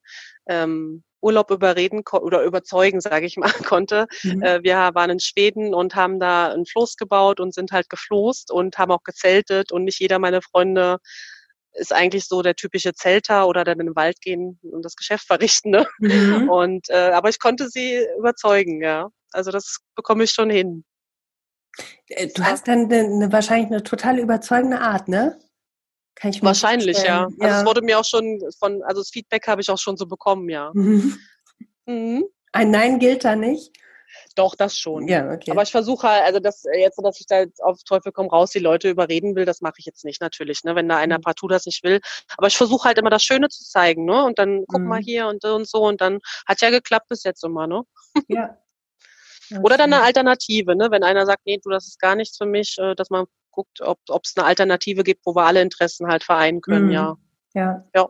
[0.48, 4.08] ähm, Urlaub überreden oder überzeugen, sage ich mal, konnte.
[4.24, 4.42] Mhm.
[4.42, 8.52] Äh, wir waren in Schweden und haben da ein Floß gebaut und sind halt gefloßt
[8.52, 11.00] und haben auch gezeltet und nicht jeder meiner Freunde
[11.74, 15.28] ist eigentlich so der typische Zelter oder dann in den Wald gehen und das Geschäft
[15.28, 15.72] verrichten.
[15.72, 15.88] Ne?
[16.00, 16.50] Mhm.
[16.50, 19.10] Und äh, aber ich konnte sie überzeugen, ja.
[19.32, 20.84] Also das bekomme ich schon hin.
[22.08, 25.38] Äh, du hast dann eine, eine, wahrscheinlich eine total überzeugende Art, ne?
[26.20, 27.26] Kann ich mir Wahrscheinlich, ja.
[27.26, 27.60] Also ja.
[27.60, 30.50] Es wurde mir auch schon von, also das Feedback habe ich auch schon so bekommen,
[30.50, 30.72] ja.
[30.74, 31.18] Mhm.
[31.86, 32.26] Mhm.
[32.52, 33.72] Ein Nein gilt da nicht?
[34.36, 35.08] Doch, das schon.
[35.08, 35.52] Ja, okay.
[35.52, 38.52] Aber ich versuche halt, also das jetzt, dass ich da jetzt auf Teufel komm raus
[38.52, 41.22] die Leute überreden will, das mache ich jetzt nicht natürlich, ne, wenn da einer mhm.
[41.22, 42.00] partout das nicht will.
[42.38, 44.24] Aber ich versuche halt immer das Schöne zu zeigen, ne?
[44.24, 44.88] Und dann guck mhm.
[44.88, 47.84] mal hier und, und so und dann hat ja geklappt bis jetzt immer, ne?
[48.28, 48.58] Ja.
[49.64, 50.92] Oder dann eine Alternative, ne?
[50.92, 53.26] wenn einer sagt, nee, du, das ist gar nichts für mich, äh, dass man
[53.60, 56.92] guckt, ob es eine Alternative gibt, wo wir alle Interessen halt vereinen können, mhm.
[56.92, 57.18] ja.
[57.54, 57.86] Ja.
[57.96, 58.10] ja.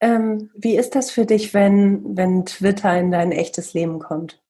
[0.00, 4.42] Ähm, wie ist das für dich, wenn, wenn Twitter in dein echtes Leben kommt?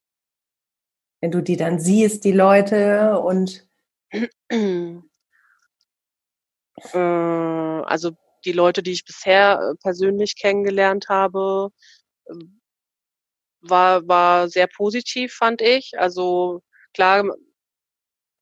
[1.20, 3.66] Wenn du die dann siehst, die Leute und
[4.12, 4.98] äh,
[6.94, 8.10] also
[8.44, 11.70] die Leute, die ich bisher äh, persönlich kennengelernt habe,
[12.30, 12.60] ähm,
[13.60, 15.98] war, war sehr positiv, fand ich.
[15.98, 16.62] Also
[16.94, 17.24] klar,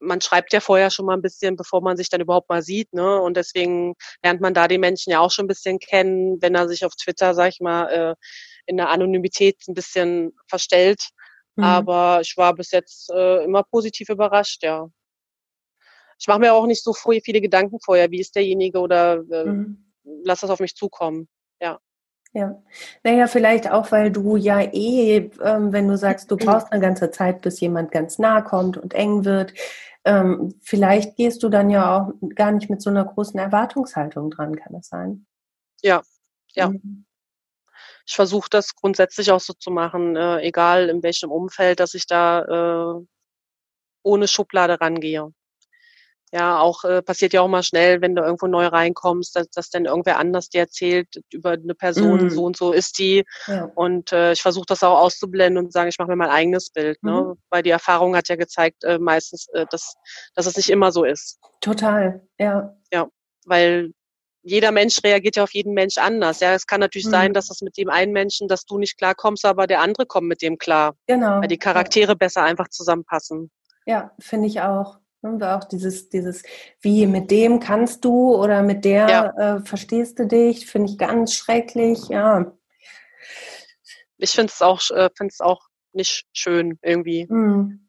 [0.00, 2.92] man schreibt ja vorher schon mal ein bisschen, bevor man sich dann überhaupt mal sieht,
[2.92, 3.20] ne?
[3.20, 6.68] Und deswegen lernt man da die Menschen ja auch schon ein bisschen kennen, wenn er
[6.68, 8.14] sich auf Twitter, sag ich mal, äh,
[8.66, 11.10] in der Anonymität ein bisschen verstellt.
[11.56, 11.64] Mhm.
[11.64, 14.88] Aber ich war bis jetzt äh, immer positiv überrascht, ja.
[16.18, 19.92] Ich mache mir auch nicht so viele Gedanken vorher, wie ist derjenige oder äh, mhm.
[20.04, 21.28] lass das auf mich zukommen.
[21.60, 21.78] Ja.
[22.36, 22.60] Ja,
[23.04, 27.12] naja, vielleicht auch, weil du ja eh, ähm, wenn du sagst, du brauchst eine ganze
[27.12, 29.54] Zeit, bis jemand ganz nah kommt und eng wird,
[30.04, 34.56] ähm, vielleicht gehst du dann ja auch gar nicht mit so einer großen Erwartungshaltung dran,
[34.56, 35.26] kann das sein?
[35.80, 36.02] Ja,
[36.54, 36.70] ja.
[36.70, 37.06] Mhm.
[38.04, 42.06] Ich versuche das grundsätzlich auch so zu machen, äh, egal in welchem Umfeld, dass ich
[42.06, 43.04] da äh,
[44.02, 45.32] ohne Schublade rangehe.
[46.32, 49.70] Ja, auch äh, passiert ja auch mal schnell, wenn du irgendwo neu reinkommst, dass, dass
[49.70, 52.30] dann irgendwer anders dir erzählt über eine Person, mm.
[52.30, 53.24] so und so ist die.
[53.46, 53.70] Ja.
[53.76, 57.00] Und äh, ich versuche das auch auszublenden und sagen, ich mache mir mein eigenes Bild,
[57.04, 57.12] ne?
[57.12, 57.16] mhm.
[57.18, 57.34] ne?
[57.50, 59.94] Weil die Erfahrung hat ja gezeigt, äh, meistens, äh, dass,
[60.34, 61.38] dass es nicht immer so ist.
[61.60, 62.74] Total, ja.
[62.92, 63.06] Ja,
[63.44, 63.92] weil
[64.44, 66.40] jeder Mensch reagiert ja auf jeden Mensch anders.
[66.40, 67.12] Ja, es kann natürlich mhm.
[67.12, 70.28] sein, dass das mit dem einen Menschen, dass du nicht klarkommst, aber der andere kommt
[70.28, 70.94] mit dem klar.
[71.06, 71.40] Genau.
[71.40, 72.14] Weil die Charaktere ja.
[72.14, 73.50] besser einfach zusammenpassen.
[73.86, 74.98] Ja, finde ich auch.
[75.24, 76.42] Ne, auch dieses, dieses,
[76.82, 79.56] wie mit dem kannst du oder mit der ja.
[79.56, 82.52] äh, verstehst du dich, finde ich ganz schrecklich, ja.
[84.18, 85.08] Ich finde es auch, äh,
[85.38, 85.62] auch
[85.94, 87.26] nicht schön irgendwie.
[87.26, 87.88] Mhm.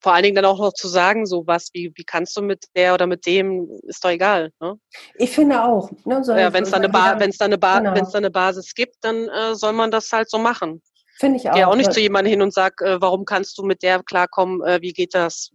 [0.00, 2.64] Vor allen Dingen dann auch noch zu sagen, so was, wie, wie kannst du mit
[2.74, 4.50] der oder mit dem, ist doch egal.
[4.60, 4.78] Ne?
[5.16, 5.90] Ich finde auch.
[6.06, 7.92] Ne, ja, wenn es da, eine ba da eine, ba genau.
[7.94, 10.80] da eine Basis gibt, dann äh, soll man das halt so machen.
[11.18, 11.54] Finde ich auch.
[11.54, 14.62] Geh auch nicht zu jemandem hin und sag, äh, warum kannst du mit der klarkommen,
[14.64, 15.50] äh, wie geht das?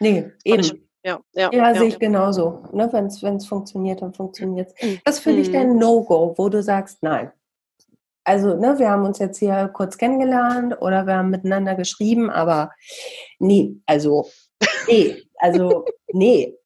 [0.00, 0.60] Nee, eben.
[0.60, 2.62] Ich, ja, ja, ja, sehe ich genauso.
[2.72, 4.98] Ne, Wenn es funktioniert, dann funktioniert es.
[5.04, 5.52] Was für dich mhm.
[5.52, 7.32] dein No-Go, wo du sagst, nein?
[8.24, 12.70] also, ne, wir haben uns jetzt hier kurz kennengelernt oder wir haben miteinander geschrieben, aber
[13.38, 14.30] nee, also,
[14.86, 16.56] nee, also, nee.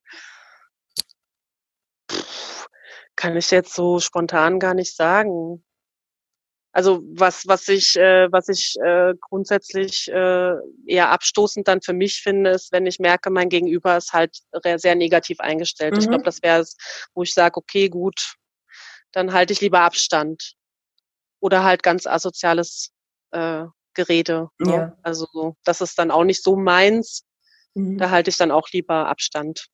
[3.17, 5.65] Kann ich jetzt so spontan gar nicht sagen.
[6.75, 10.55] Also was, was ich, äh, was ich äh, grundsätzlich äh,
[10.87, 14.37] eher abstoßend dann für mich finde, ist, wenn ich merke, mein Gegenüber ist halt
[14.75, 15.95] sehr negativ eingestellt.
[15.95, 16.01] Mhm.
[16.01, 16.77] Ich glaube, das wäre es,
[17.15, 18.35] wo ich sage, okay, gut,
[19.13, 20.55] dann halte ich lieber Abstand.
[21.39, 22.91] Oder halt ganz asoziales
[23.31, 24.49] äh, Gerede.
[24.59, 24.73] Ne?
[24.73, 24.99] Ja.
[25.03, 27.25] Also das ist dann auch nicht so meins.
[27.75, 27.99] Mhm.
[27.99, 29.69] Da halte ich dann auch lieber Abstand.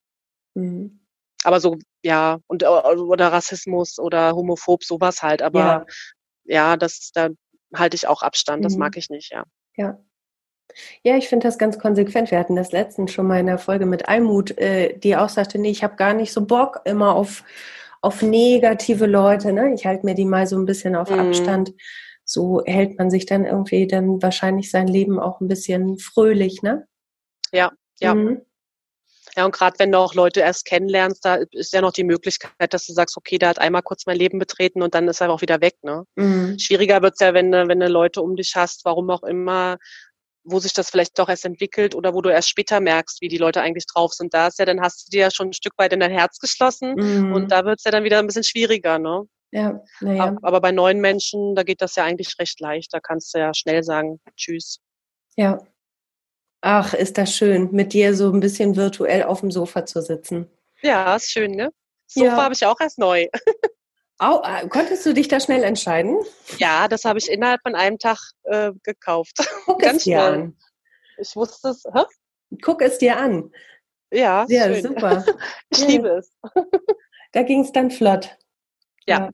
[0.52, 1.00] Mhm.
[1.44, 5.40] Aber so, ja, und oder Rassismus oder homophob, sowas halt.
[5.40, 5.86] Aber ja
[6.44, 7.28] ja, das, da
[7.74, 8.64] halte ich auch Abstand.
[8.64, 8.80] Das mhm.
[8.80, 9.44] mag ich nicht, ja.
[9.76, 9.98] Ja.
[11.02, 12.30] Ja, ich finde das ganz konsequent.
[12.30, 15.58] Wir hatten das letztens schon mal in der Folge mit Almut, äh, die auch sagte,
[15.58, 17.42] nee, ich habe gar nicht so Bock immer auf,
[18.00, 19.52] auf negative Leute.
[19.52, 19.74] Ne?
[19.74, 21.18] Ich halte mir die mal so ein bisschen auf mhm.
[21.18, 21.72] Abstand.
[22.24, 26.86] So hält man sich dann irgendwie dann wahrscheinlich sein Leben auch ein bisschen fröhlich, ne?
[27.50, 28.14] Ja, ja.
[28.14, 28.42] Mhm.
[29.36, 32.74] Ja, und gerade wenn du auch Leute erst kennenlernst, da ist ja noch die Möglichkeit,
[32.74, 35.30] dass du sagst, okay, der hat einmal kurz mein Leben betreten und dann ist er
[35.30, 35.76] auch wieder weg.
[35.82, 36.04] Ne?
[36.16, 36.58] Mhm.
[36.58, 39.78] Schwieriger wird's ja, wenn, wenn du Leute um dich hast, warum auch immer,
[40.42, 43.38] wo sich das vielleicht doch erst entwickelt oder wo du erst später merkst, wie die
[43.38, 44.34] Leute eigentlich drauf sind.
[44.34, 46.38] Da ist ja, dann hast du dir ja schon ein Stück weit in dein Herz
[46.38, 47.32] geschlossen mhm.
[47.32, 48.98] und da wird's ja dann wieder ein bisschen schwieriger.
[48.98, 49.24] Ne?
[49.52, 50.36] Ja, naja.
[50.42, 52.92] Aber bei neuen Menschen, da geht das ja eigentlich recht leicht.
[52.94, 54.78] Da kannst du ja schnell sagen, tschüss.
[55.36, 55.58] Ja,
[56.62, 60.50] Ach, ist das schön, mit dir so ein bisschen virtuell auf dem Sofa zu sitzen.
[60.82, 61.72] Ja, ist schön, ne?
[62.06, 62.36] Sofa ja.
[62.36, 63.26] habe ich auch erst neu.
[64.22, 66.18] Äh, konntest du dich da schnell entscheiden?
[66.58, 69.38] Ja, das habe ich innerhalb von einem Tag äh, gekauft.
[69.64, 70.32] Guck Ganz es dir schnell.
[70.34, 70.56] an.
[71.18, 71.84] Ich wusste es.
[71.90, 72.02] Hä?
[72.62, 73.50] Guck es dir an.
[74.12, 74.82] Ja, ja schön.
[74.82, 75.24] super.
[75.70, 75.86] ich ja.
[75.86, 76.36] liebe es.
[77.32, 78.36] da ging es dann flott.
[79.06, 79.30] ja.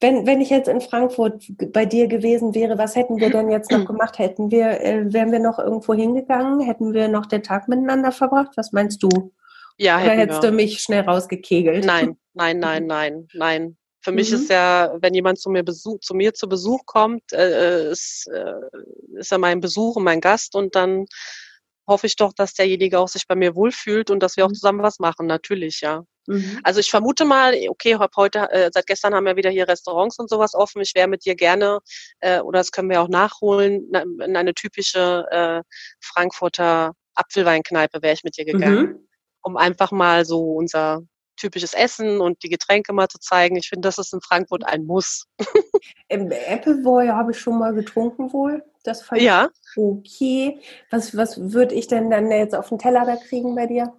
[0.00, 3.70] Wenn, wenn ich jetzt in Frankfurt bei dir gewesen wäre, was hätten wir denn jetzt
[3.70, 4.18] noch gemacht?
[4.18, 6.60] Hätten wir, äh, wären wir noch irgendwo hingegangen?
[6.60, 8.52] Hätten wir noch den Tag miteinander verbracht?
[8.56, 9.32] Was meinst du?
[9.78, 10.50] Ja, Oder hättest wir.
[10.50, 11.84] du mich schnell rausgekegelt?
[11.84, 13.76] Nein, nein, nein, nein, nein.
[14.00, 14.16] Für mhm.
[14.16, 17.92] mich ist ja, wenn jemand zu mir, Besuch, zu mir zu Besuch kommt, äh, äh
[17.92, 21.06] ist, äh, ist er mein Besuch und mein Gast und dann
[21.86, 24.54] hoffe ich doch, dass derjenige auch sich bei mir wohlfühlt und dass wir auch mhm.
[24.54, 26.04] zusammen was machen, natürlich, ja.
[26.26, 26.60] Mhm.
[26.62, 30.30] Also ich vermute mal, okay, heute, äh, seit gestern haben wir wieder hier Restaurants und
[30.30, 30.80] sowas offen.
[30.80, 31.80] Ich wäre mit dir gerne,
[32.20, 33.90] äh, oder das können wir auch nachholen,
[34.24, 35.62] in eine typische äh,
[36.00, 39.08] Frankfurter Apfelweinkneipe wäre ich mit dir gegangen, mhm.
[39.42, 41.02] um einfach mal so unser
[41.36, 43.56] typisches Essen und die Getränke mal zu zeigen.
[43.56, 45.26] Ich finde, das ist in Frankfurt ein Muss.
[46.08, 48.62] Im Appleboy habe ich schon mal getrunken wohl.
[48.82, 49.48] Das fand ja.
[49.52, 50.60] ich okay.
[50.90, 53.92] Was, was würde ich denn dann jetzt auf den Teller da kriegen bei dir?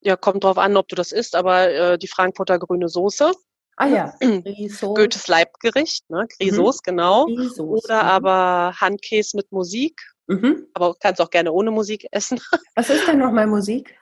[0.00, 3.32] Ja, kommt drauf an, ob du das isst, aber äh, die Frankfurter grüne Soße.
[3.76, 4.14] Ah ja,
[4.80, 6.26] Goethes Leibgericht, ne?
[6.38, 6.82] Grisos, mhm.
[6.84, 7.26] genau.
[7.26, 8.08] Grisos, Oder mhm.
[8.08, 10.00] aber Handkäse mit Musik.
[10.26, 10.66] Mhm.
[10.74, 12.40] Aber kannst auch gerne ohne Musik essen.
[12.74, 13.98] Was ist denn nochmal Musik?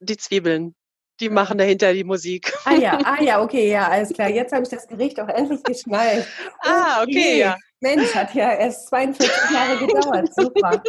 [0.00, 0.74] Die Zwiebeln.
[1.20, 2.52] Die machen dahinter die Musik.
[2.64, 4.28] Ah ja, ah ja, okay, ja, alles klar.
[4.28, 6.26] Jetzt habe ich das Gericht auch endlich geschnallt.
[6.60, 7.56] Ah, okay, ja.
[7.80, 10.34] Mensch, hat ja erst 42 Jahre gedauert.
[10.34, 10.82] Super.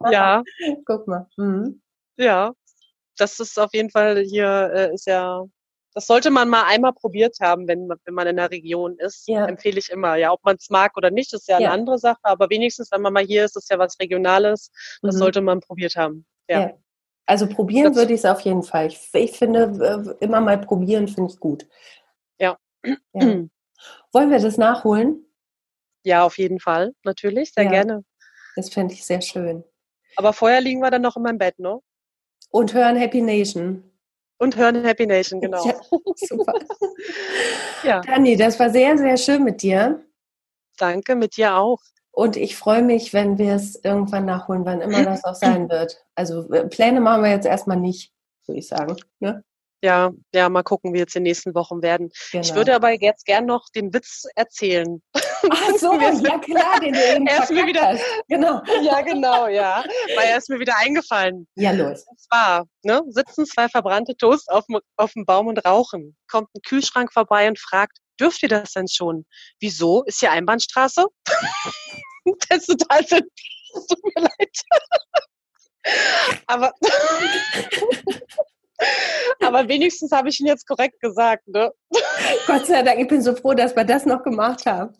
[0.00, 0.42] ah, ja.
[0.84, 1.26] Guck mal.
[1.36, 1.80] Mhm.
[2.16, 2.52] Ja,
[3.16, 5.44] das ist auf jeden Fall hier, äh, ist ja,
[5.94, 9.26] das sollte man mal einmal probiert haben, wenn, wenn man in der Region ist.
[9.28, 9.46] Ja.
[9.46, 10.16] Empfehle ich immer.
[10.16, 12.90] Ja, ob man es mag oder nicht, ist ja, ja, eine andere Sache, aber wenigstens,
[12.92, 14.70] wenn man mal hier ist, ist ja was Regionales.
[15.02, 15.18] Das mhm.
[15.18, 16.26] sollte man probiert haben.
[16.48, 16.60] ja.
[16.60, 16.72] ja.
[17.28, 18.86] Also probieren das würde ich es auf jeden Fall.
[18.86, 21.68] Ich, ich, finde, immer mal probieren finde ich gut.
[22.40, 22.56] Ja.
[22.82, 23.44] ja.
[24.12, 25.26] Wollen wir das nachholen?
[26.04, 28.04] Ja, auf jeden Fall, natürlich, sehr ja, gerne.
[28.56, 29.62] Das fände ich sehr schön.
[30.16, 31.78] Aber vorher liegen wir dann noch in meinem Bett, ne?
[32.50, 33.84] Und hören Happy Nation.
[34.38, 35.66] Und hören Happy Nation, genau.
[35.66, 35.78] Ja,
[36.16, 36.54] super.
[37.84, 38.00] ja.
[38.00, 40.02] Dani, das war sehr, sehr schön mit dir.
[40.78, 41.82] Danke, mit dir auch.
[42.18, 46.04] Und ich freue mich, wenn wir es irgendwann nachholen, wann immer das auch sein wird.
[46.16, 48.12] Also äh, Pläne machen wir jetzt erstmal nicht,
[48.48, 48.96] würde ich sagen.
[49.20, 49.44] Ne?
[49.84, 52.10] Ja, ja, mal gucken, wie jetzt die nächsten Wochen werden.
[52.32, 52.42] Genau.
[52.42, 55.00] Ich würde aber jetzt gern noch den Witz erzählen.
[55.14, 58.02] Ach so, ja klar, den du eben er ist mir wieder, hast.
[58.26, 58.62] Genau.
[58.82, 59.84] Ja, genau, ja.
[60.16, 61.46] Weil er ist mir wieder eingefallen.
[61.54, 62.04] Ja, los.
[62.04, 64.64] Und zwar, ne, sitzen zwei verbrannte Toast auf,
[64.96, 66.16] auf dem Baum und rauchen.
[66.28, 69.24] Kommt ein Kühlschrank vorbei und fragt, dürft ihr das denn schon?
[69.60, 70.04] Wieso?
[70.04, 71.06] Ist hier Einbahnstraße?
[72.48, 73.10] das ist total Es
[73.86, 74.62] tut mir leid.
[76.46, 76.72] Aber
[79.40, 81.72] Aber wenigstens habe ich ihn jetzt korrekt gesagt, ne?
[82.46, 84.94] Gott sei Dank, ich bin so froh, dass wir das noch gemacht haben.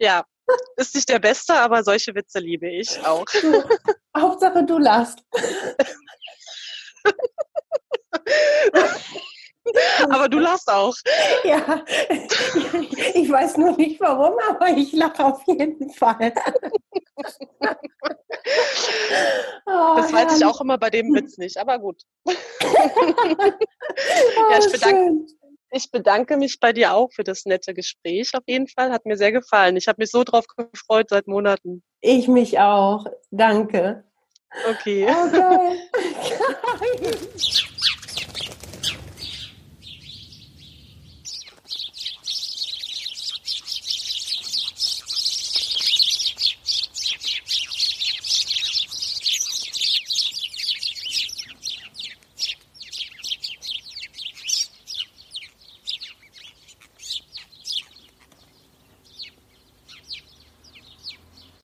[0.00, 0.24] ja,
[0.76, 3.24] ist nicht der Beste, aber solche Witze liebe ich auch.
[3.40, 3.62] Du,
[4.16, 5.22] Hauptsache du lachst.
[10.10, 10.94] aber du lachst auch.
[11.44, 11.84] Ja,
[13.14, 16.32] ich weiß nur nicht warum, aber ich lache auf jeden Fall.
[19.66, 22.02] Oh, das weiß ich auch immer bei dem Witz nicht, aber gut.
[22.26, 22.34] ja,
[24.58, 25.26] ich oh, bedanke,
[25.70, 28.34] ich bedanke mich bei dir auch für das nette Gespräch.
[28.34, 29.76] Auf jeden Fall hat mir sehr gefallen.
[29.76, 31.82] Ich habe mich so drauf gefreut seit Monaten.
[32.00, 33.06] Ich mich auch.
[33.30, 34.04] Danke.
[34.68, 35.06] Okay.
[35.08, 35.78] Okay.